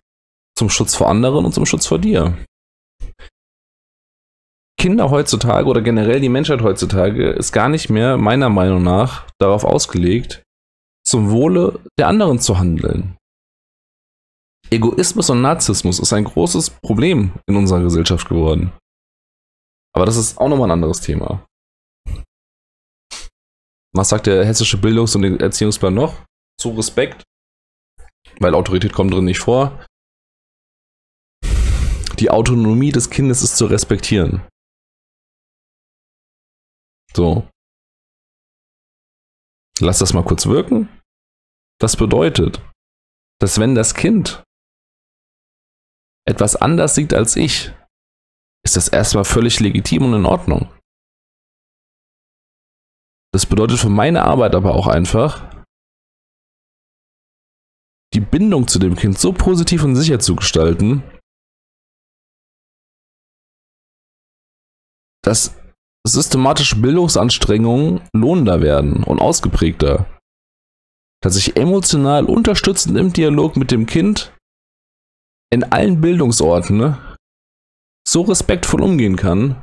Zum 0.55 0.69
Schutz 0.69 0.95
vor 0.95 1.09
anderen 1.09 1.47
und 1.47 1.55
zum 1.55 1.65
Schutz 1.65 1.87
vor 1.87 1.99
dir. 1.99 2.37
Kinder 4.79 5.09
heutzutage 5.09 5.67
oder 5.67 5.81
generell 5.81 6.21
die 6.21 6.29
Menschheit 6.29 6.61
heutzutage 6.61 7.31
ist 7.31 7.53
gar 7.53 7.71
nicht 7.71 7.89
mehr 7.89 8.19
meiner 8.19 8.51
Meinung 8.51 8.83
nach 8.83 9.27
darauf 9.39 9.65
ausgelegt, 9.65 10.43
zum 11.13 11.31
Wohle 11.31 11.79
der 11.99 12.09
anderen 12.09 12.39
zu 12.39 12.59
handeln. 12.59 13.19
Egoismus 14.71 15.29
und 15.29 15.43
Narzissmus 15.43 15.99
ist 16.01 16.15
ein 16.15 16.25
großes 16.25 16.71
Problem 16.71 17.35
in 17.47 17.57
unserer 17.57 17.83
Gesellschaft 17.83 18.31
geworden. 18.31 18.73
Aber 19.95 20.07
das 20.07 20.17
ist 20.17 20.39
auch 20.39 20.49
nochmal 20.49 20.69
ein 20.69 20.79
anderes 20.79 21.03
Thema. 21.03 21.47
Was 23.95 24.09
sagt 24.09 24.27
der 24.27 24.47
hessische 24.47 24.79
Bildungs- 24.79 25.15
und 25.15 25.23
Erziehungsplan 25.23 25.93
noch? 25.93 26.25
Zu 26.59 26.71
Respekt, 26.71 27.23
weil 28.41 28.55
Autorität 28.55 28.95
kommt 28.95 29.13
drin 29.13 29.27
nicht 29.27 29.41
vor. 29.41 29.85
Die 32.21 32.31
Autonomie 32.31 32.91
des 32.91 33.11
Kindes 33.11 33.43
ist 33.43 33.59
zu 33.59 33.67
respektieren. 33.67 34.49
So. 37.15 37.47
Lass 39.79 39.99
das 39.99 40.15
mal 40.15 40.25
kurz 40.25 40.47
wirken. 40.47 40.89
Das 41.83 41.97
bedeutet, 41.97 42.63
dass 43.41 43.59
wenn 43.59 43.75
das 43.75 43.95
Kind 43.95 44.45
etwas 46.25 46.55
anders 46.55 46.95
sieht 46.95 47.13
als 47.13 47.35
ich, 47.35 47.73
ist 48.65 48.77
das 48.77 48.87
erstmal 48.87 49.25
völlig 49.25 49.59
legitim 49.59 50.05
und 50.05 50.15
in 50.15 50.25
Ordnung. 50.25 50.73
Das 53.33 53.47
bedeutet 53.47 53.81
für 53.81 53.89
meine 53.89 54.23
Arbeit 54.23 54.55
aber 54.55 54.77
auch 54.77 54.87
einfach, 54.87 55.51
die 58.15 58.21
Bindung 58.21 58.69
zu 58.69 58.79
dem 58.79 58.95
Kind 58.95 59.19
so 59.19 59.33
positiv 59.33 59.83
und 59.83 59.97
sicher 59.97 60.21
zu 60.21 60.37
gestalten, 60.37 61.03
dass 65.25 65.61
systematische 66.07 66.77
Bildungsanstrengungen 66.77 68.09
lohnender 68.13 68.61
werden 68.61 69.03
und 69.03 69.21
ausgeprägter. 69.21 70.22
Dass 71.23 71.37
ich 71.37 71.57
emotional 71.57 72.27
unterstützend 72.27 72.99
im 72.99 73.13
Dialog 73.13 73.57
mit 73.57 73.71
dem 73.71 73.87
Kind 73.87 74.35
in 75.51 75.65
allen 75.65 76.01
Bildungsorten 76.01 76.77
ne, 76.77 77.17
so 78.07 78.23
respektvoll 78.23 78.83
umgehen 78.83 79.17
kann, 79.17 79.63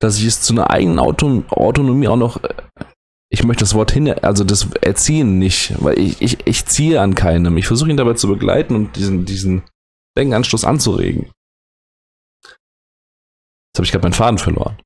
dass 0.00 0.18
ich 0.18 0.26
es 0.26 0.42
zu 0.42 0.52
einer 0.52 0.70
eigenen 0.70 0.98
Auto 0.98 1.44
Autonomie 1.48 2.08
auch 2.08 2.16
noch, 2.16 2.42
äh, 2.42 2.54
ich 3.30 3.44
möchte 3.44 3.62
das 3.62 3.74
Wort 3.74 3.90
hin, 3.90 4.08
also 4.08 4.44
das 4.44 4.70
Erziehen 4.82 5.38
nicht, 5.38 5.82
weil 5.82 5.98
ich, 5.98 6.20
ich, 6.20 6.46
ich 6.46 6.66
ziehe 6.66 7.00
an 7.00 7.14
keinem. 7.14 7.56
Ich 7.56 7.66
versuche 7.66 7.90
ihn 7.90 7.96
dabei 7.96 8.14
zu 8.14 8.28
begleiten 8.28 8.74
und 8.74 8.96
diesen, 8.96 9.24
diesen 9.24 9.62
Denkanstoß 10.16 10.64
anzuregen. 10.64 11.30
Jetzt 12.44 13.78
habe 13.78 13.84
ich 13.84 13.92
gerade 13.92 14.04
meinen 14.04 14.12
Faden 14.12 14.38
verloren. 14.38 14.80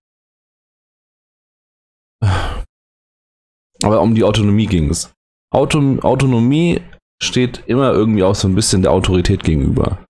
Aber 3.82 4.00
um 4.00 4.14
die 4.14 4.24
Autonomie 4.24 4.66
ging 4.66 4.90
es. 4.90 5.12
Auto 5.52 5.98
Autonomie 6.02 6.80
steht 7.22 7.64
immer 7.66 7.92
irgendwie 7.92 8.22
auch 8.22 8.34
so 8.34 8.48
ein 8.48 8.54
bisschen 8.54 8.82
der 8.82 8.92
Autorität 8.92 9.44
gegenüber. 9.44 10.04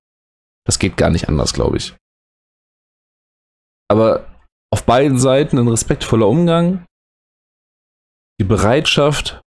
Das 0.66 0.78
geht 0.78 0.96
gar 0.96 1.10
nicht 1.10 1.28
anders, 1.28 1.52
glaube 1.52 1.78
ich. 1.78 1.96
Aber 3.88 4.26
auf 4.72 4.84
beiden 4.84 5.18
Seiten 5.18 5.58
ein 5.58 5.66
respektvoller 5.66 6.28
Umgang, 6.28 6.84
die 8.40 8.44
Bereitschaft, 8.44 9.40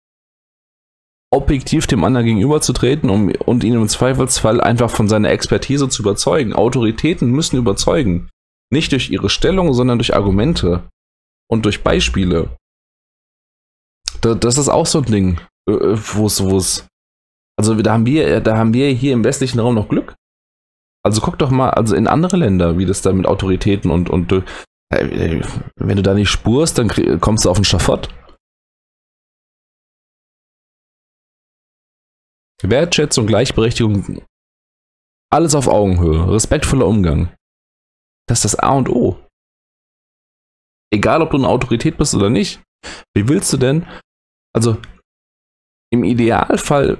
objektiv 1.33 1.87
dem 1.87 2.03
anderen 2.03 2.26
gegenüberzutreten 2.26 3.11
um, 3.11 3.31
und 3.33 3.62
ihn 3.62 3.74
im 3.74 3.88
Zweifelsfall 3.88 4.61
einfach 4.61 4.90
von 4.90 5.09
seiner 5.09 5.31
Expertise 5.31 5.88
zu 5.88 6.03
überzeugen. 6.03 6.55
Autoritäten 6.55 7.31
müssen 7.31 7.57
überzeugen. 7.57 8.29
Nicht 8.72 8.92
durch 8.92 9.11
ihre 9.11 9.31
Stellung, 9.31 9.72
sondern 9.74 9.98
durch 9.98 10.14
Argumente 10.14 10.88
und 11.48 11.64
durch 11.64 11.83
Beispiele. 11.83 12.57
das 14.22 14.59
ist 14.59 14.68
auch 14.68 14.87
so 14.87 14.98
ein 14.98 15.05
Ding, 15.05 15.40
wo 15.66 16.27
es, 16.27 16.42
wo 16.42 16.57
es. 16.57 16.87
Also 17.59 17.75
da 17.75 17.92
haben 17.92 18.07
wir, 18.07 18.40
da 18.40 18.57
haben 18.57 18.73
wir 18.73 18.88
hier 18.90 19.12
im 19.12 19.25
westlichen 19.25 19.61
Raum 19.61 19.75
noch 19.75 19.88
Glück. 19.88 20.14
Also 21.03 21.20
guck 21.20 21.38
doch 21.38 21.51
mal, 21.51 21.70
also 21.70 21.94
in 21.94 22.07
andere 22.07 22.37
Länder, 22.37 22.79
wie 22.79 22.87
das 22.87 23.03
da 23.03 23.12
mit 23.12 23.27
Autoritäten 23.27 23.90
und, 23.90 24.11
und 24.11 24.33
äh, 24.33 25.42
wenn 25.77 25.96
du 25.96 26.03
da 26.03 26.14
nicht 26.14 26.31
spurst, 26.31 26.79
dann 26.79 26.88
kommst 27.20 27.44
du 27.44 27.51
auf 27.51 27.57
den 27.57 27.64
Schafott. 27.64 28.09
Wertschätzung, 32.62 33.27
Gleichberechtigung, 33.27 34.23
alles 35.33 35.55
auf 35.55 35.68
Augenhöhe, 35.68 36.31
respektvoller 36.31 36.87
Umgang. 36.87 37.35
Das 38.29 38.44
ist 38.44 38.55
das 38.55 38.61
A 38.61 38.73
und 38.73 38.88
O. 38.90 39.18
Egal, 40.92 41.23
ob 41.23 41.31
du 41.31 41.38
eine 41.38 41.49
Autorität 41.49 41.96
bist 41.96 42.14
oder 42.14 42.31
nicht. 42.31 42.61
Wie 43.14 43.29
willst 43.29 43.53
du 43.53 43.57
denn, 43.57 43.87
also 44.53 44.77
im 45.92 46.05
Idealfall 46.05 46.98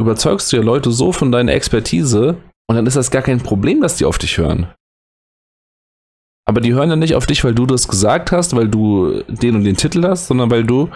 überzeugst 0.00 0.52
du 0.52 0.56
ja 0.56 0.62
Leute 0.62 0.90
so 0.90 1.12
von 1.12 1.32
deiner 1.32 1.52
Expertise, 1.52 2.42
und 2.70 2.76
dann 2.76 2.86
ist 2.86 2.96
das 2.96 3.10
gar 3.10 3.22
kein 3.22 3.42
Problem, 3.42 3.80
dass 3.80 3.96
die 3.96 4.04
auf 4.04 4.18
dich 4.18 4.36
hören. 4.36 4.72
Aber 6.46 6.60
die 6.60 6.74
hören 6.74 6.90
ja 6.90 6.96
nicht 6.96 7.14
auf 7.14 7.26
dich, 7.26 7.44
weil 7.44 7.54
du 7.54 7.66
das 7.66 7.88
gesagt 7.88 8.32
hast, 8.32 8.54
weil 8.54 8.68
du 8.68 9.22
den 9.24 9.54
und 9.54 9.64
den 9.64 9.76
Titel 9.76 10.06
hast, 10.06 10.28
sondern 10.28 10.50
weil 10.50 10.64
du 10.64 10.90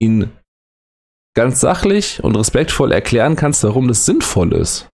ihnen 0.00 0.30
ganz 1.34 1.60
sachlich 1.60 2.22
und 2.22 2.36
respektvoll 2.36 2.92
erklären 2.92 3.36
kannst, 3.36 3.64
warum 3.64 3.88
das 3.88 4.04
sinnvoll 4.04 4.52
ist. 4.52 4.88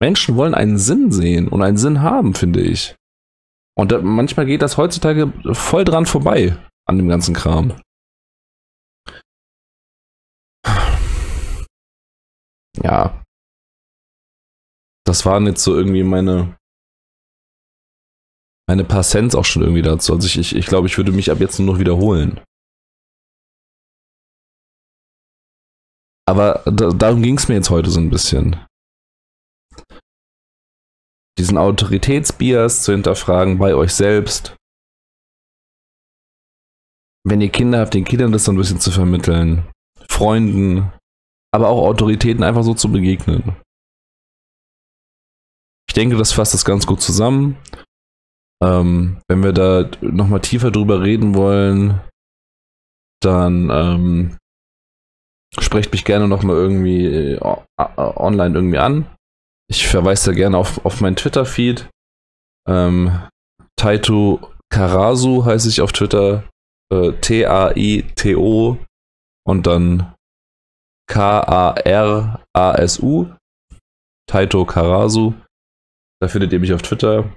Menschen 0.00 0.36
wollen 0.36 0.54
einen 0.54 0.78
Sinn 0.78 1.10
sehen 1.10 1.48
und 1.48 1.62
einen 1.62 1.76
Sinn 1.76 2.02
haben, 2.02 2.34
finde 2.34 2.60
ich. 2.60 2.94
Und 3.76 3.92
da, 3.92 4.00
manchmal 4.00 4.46
geht 4.46 4.62
das 4.62 4.76
heutzutage 4.76 5.32
voll 5.52 5.84
dran 5.84 6.06
vorbei 6.06 6.56
an 6.86 6.98
dem 6.98 7.08
ganzen 7.08 7.34
Kram. 7.34 7.74
Ja, 12.82 13.24
das 15.06 15.26
waren 15.26 15.46
jetzt 15.46 15.62
so 15.62 15.76
irgendwie 15.76 16.02
meine, 16.02 16.56
meine 18.68 18.84
paar 18.84 19.02
Cents 19.02 19.34
auch 19.34 19.44
schon 19.44 19.62
irgendwie 19.62 19.82
dazu. 19.82 20.14
Also 20.14 20.26
ich, 20.26 20.38
ich, 20.38 20.56
ich 20.56 20.66
glaube, 20.66 20.86
ich 20.86 20.96
würde 20.96 21.12
mich 21.12 21.30
ab 21.30 21.38
jetzt 21.40 21.58
nur 21.58 21.72
noch 21.72 21.78
wiederholen. 21.78 22.40
Aber 26.26 26.62
da, 26.64 26.90
darum 26.90 27.22
ging 27.22 27.36
es 27.36 27.48
mir 27.48 27.54
jetzt 27.54 27.70
heute 27.70 27.90
so 27.90 28.00
ein 28.00 28.08
bisschen. 28.08 28.64
Diesen 31.38 31.58
Autoritätsbias 31.58 32.82
zu 32.82 32.92
hinterfragen 32.92 33.58
bei 33.58 33.74
euch 33.74 33.92
selbst. 33.92 34.56
Wenn 37.26 37.40
ihr 37.40 37.50
Kinder 37.50 37.80
habt, 37.80 37.94
den 37.94 38.04
Kindern 38.04 38.32
das 38.32 38.44
so 38.44 38.52
ein 38.52 38.56
bisschen 38.56 38.80
zu 38.80 38.90
vermitteln. 38.90 39.70
Freunden, 40.08 40.92
aber 41.54 41.68
auch 41.68 41.86
Autoritäten 41.86 42.42
einfach 42.42 42.64
so 42.64 42.74
zu 42.74 42.90
begegnen. 42.90 43.54
Ich 45.88 45.94
denke, 45.94 46.16
das 46.16 46.32
fasst 46.32 46.52
das 46.52 46.64
ganz 46.64 46.84
gut 46.84 47.00
zusammen. 47.00 47.56
Ähm, 48.60 49.20
wenn 49.28 49.44
wir 49.44 49.52
da 49.52 49.88
nochmal 50.00 50.40
tiefer 50.40 50.72
drüber 50.72 51.02
reden 51.02 51.36
wollen, 51.36 52.00
dann 53.22 53.70
ähm, 53.70 54.36
sprecht 55.60 55.92
mich 55.92 56.04
gerne 56.04 56.26
nochmal 56.26 56.56
irgendwie 56.56 57.06
äh, 57.06 57.40
online 57.96 58.56
irgendwie 58.56 58.78
an. 58.78 59.06
Ich 59.70 59.86
verweise 59.86 60.30
da 60.30 60.36
gerne 60.36 60.58
auf, 60.58 60.84
auf 60.84 61.00
meinen 61.00 61.14
Twitter-Feed. 61.14 61.88
Ähm, 62.68 63.28
Taito 63.76 64.50
Karasu 64.70 65.44
heiße 65.44 65.68
ich 65.68 65.80
auf 65.80 65.92
Twitter. 65.92 66.50
Äh, 66.92 67.12
T-A-I-T-O 67.12 68.78
und 69.46 69.66
dann 69.68 70.13
K-A-R-A-S-U. 71.06 72.46
Taito 74.26 74.64
Karasu. 74.64 75.34
Da 76.20 76.28
findet 76.28 76.52
ihr 76.52 76.60
mich 76.60 76.72
auf 76.72 76.82
Twitter. 76.82 77.30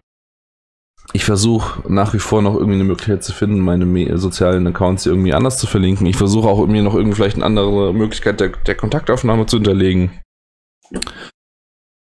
Ich 1.13 1.23
versuche 1.23 1.81
nach 1.91 2.13
wie 2.13 2.19
vor 2.19 2.41
noch 2.41 2.55
irgendwie 2.55 2.75
eine 2.75 2.83
Möglichkeit 2.83 3.23
zu 3.23 3.33
finden, 3.33 3.59
meine 3.59 4.17
sozialen 4.17 4.67
Accounts 4.67 5.05
irgendwie 5.05 5.33
anders 5.33 5.57
zu 5.57 5.65
verlinken. 5.67 6.05
Ich 6.05 6.17
versuche 6.17 6.47
auch 6.47 6.59
irgendwie 6.59 6.81
noch 6.81 6.95
irgendwie 6.95 7.15
vielleicht 7.15 7.37
eine 7.37 7.45
andere 7.45 7.93
Möglichkeit 7.93 8.39
der, 8.39 8.49
der 8.49 8.75
Kontaktaufnahme 8.75 9.45
zu 9.45 9.57
hinterlegen. 9.57 10.11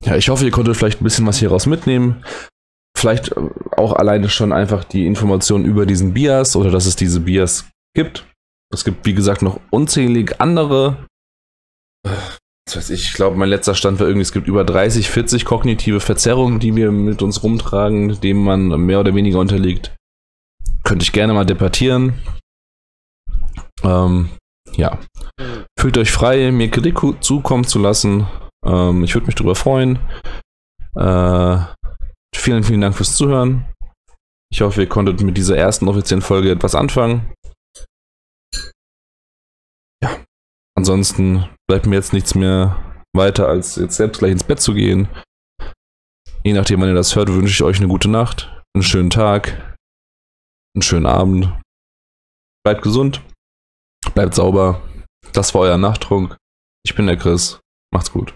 Ja, 0.04 0.16
ich 0.16 0.28
hoffe, 0.28 0.44
ihr 0.44 0.50
konntet 0.50 0.76
vielleicht 0.76 1.00
ein 1.00 1.04
bisschen 1.04 1.26
was 1.26 1.38
hieraus 1.38 1.66
mitnehmen. 1.66 2.24
Vielleicht 2.96 3.32
äh, 3.32 3.40
auch 3.76 3.92
alleine 3.92 4.28
schon 4.28 4.52
einfach 4.52 4.84
die 4.84 5.06
Informationen 5.06 5.64
über 5.64 5.86
diesen 5.86 6.14
Bias 6.14 6.56
oder 6.56 6.70
dass 6.70 6.86
es 6.86 6.96
diese 6.96 7.20
Bias 7.20 7.68
gibt. 7.94 8.26
Es 8.72 8.84
gibt, 8.84 9.06
wie 9.06 9.14
gesagt, 9.14 9.42
noch 9.42 9.60
unzählig 9.70 10.40
andere. 10.40 11.06
Was 12.04 12.76
weiß 12.76 12.90
ich, 12.90 13.04
ich 13.04 13.12
glaube, 13.14 13.36
mein 13.36 13.48
letzter 13.48 13.74
Stand 13.74 13.98
war 13.98 14.06
irgendwie, 14.06 14.22
es 14.22 14.32
gibt 14.32 14.46
über 14.46 14.62
30, 14.62 15.08
40 15.08 15.44
kognitive 15.44 16.00
Verzerrungen, 16.00 16.60
die 16.60 16.76
wir 16.76 16.90
mit 16.90 17.22
uns 17.22 17.42
rumtragen, 17.42 18.20
denen 18.20 18.44
man 18.44 18.68
mehr 18.68 19.00
oder 19.00 19.14
weniger 19.14 19.38
unterliegt. 19.38 19.96
Könnte 20.84 21.02
ich 21.02 21.12
gerne 21.12 21.32
mal 21.32 21.46
debattieren. 21.46 22.20
Ähm, 23.82 24.30
ja. 24.76 24.98
Fühlt 25.78 25.96
euch 25.96 26.10
frei, 26.10 26.50
mir 26.52 26.70
Kritik 26.70 26.98
zukommen 27.22 27.64
zu 27.64 27.78
lassen. 27.78 28.26
Ähm, 28.64 29.04
ich 29.04 29.14
würde 29.14 29.26
mich 29.26 29.34
darüber 29.34 29.54
freuen. 29.54 29.98
Äh, 30.94 31.58
vielen, 32.34 32.64
vielen 32.64 32.80
Dank 32.80 32.94
fürs 32.96 33.16
Zuhören. 33.16 33.66
Ich 34.50 34.60
hoffe, 34.60 34.82
ihr 34.82 34.88
konntet 34.88 35.22
mit 35.22 35.36
dieser 35.36 35.56
ersten 35.56 35.88
offiziellen 35.88 36.22
Folge 36.22 36.50
etwas 36.50 36.74
anfangen. 36.74 37.32
Ja. 40.02 40.24
Ansonsten 40.76 41.48
bleibt 41.68 41.86
mir 41.86 41.96
jetzt 41.96 42.12
nichts 42.12 42.34
mehr 42.34 42.76
weiter, 43.14 43.46
als 43.48 43.76
jetzt 43.76 43.96
selbst 43.96 44.18
gleich 44.18 44.32
ins 44.32 44.44
Bett 44.44 44.60
zu 44.60 44.74
gehen. 44.74 45.08
Je 46.42 46.52
nachdem, 46.54 46.80
wann 46.80 46.88
ihr 46.88 46.94
das 46.94 47.14
hört, 47.14 47.28
wünsche 47.28 47.52
ich 47.52 47.62
euch 47.62 47.78
eine 47.78 47.88
gute 47.88 48.08
Nacht, 48.08 48.50
einen 48.74 48.82
schönen 48.82 49.10
Tag, 49.10 49.76
einen 50.74 50.82
schönen 50.82 51.06
Abend. 51.06 51.52
Bleibt 52.64 52.82
gesund, 52.82 53.22
bleibt 54.14 54.34
sauber. 54.34 54.82
Das 55.32 55.54
war 55.54 55.62
euer 55.62 55.78
Nachttrunk. 55.78 56.36
Ich 56.84 56.94
bin 56.94 57.06
der 57.06 57.16
Chris. 57.16 57.60
Macht's 57.92 58.12
gut. 58.12 58.34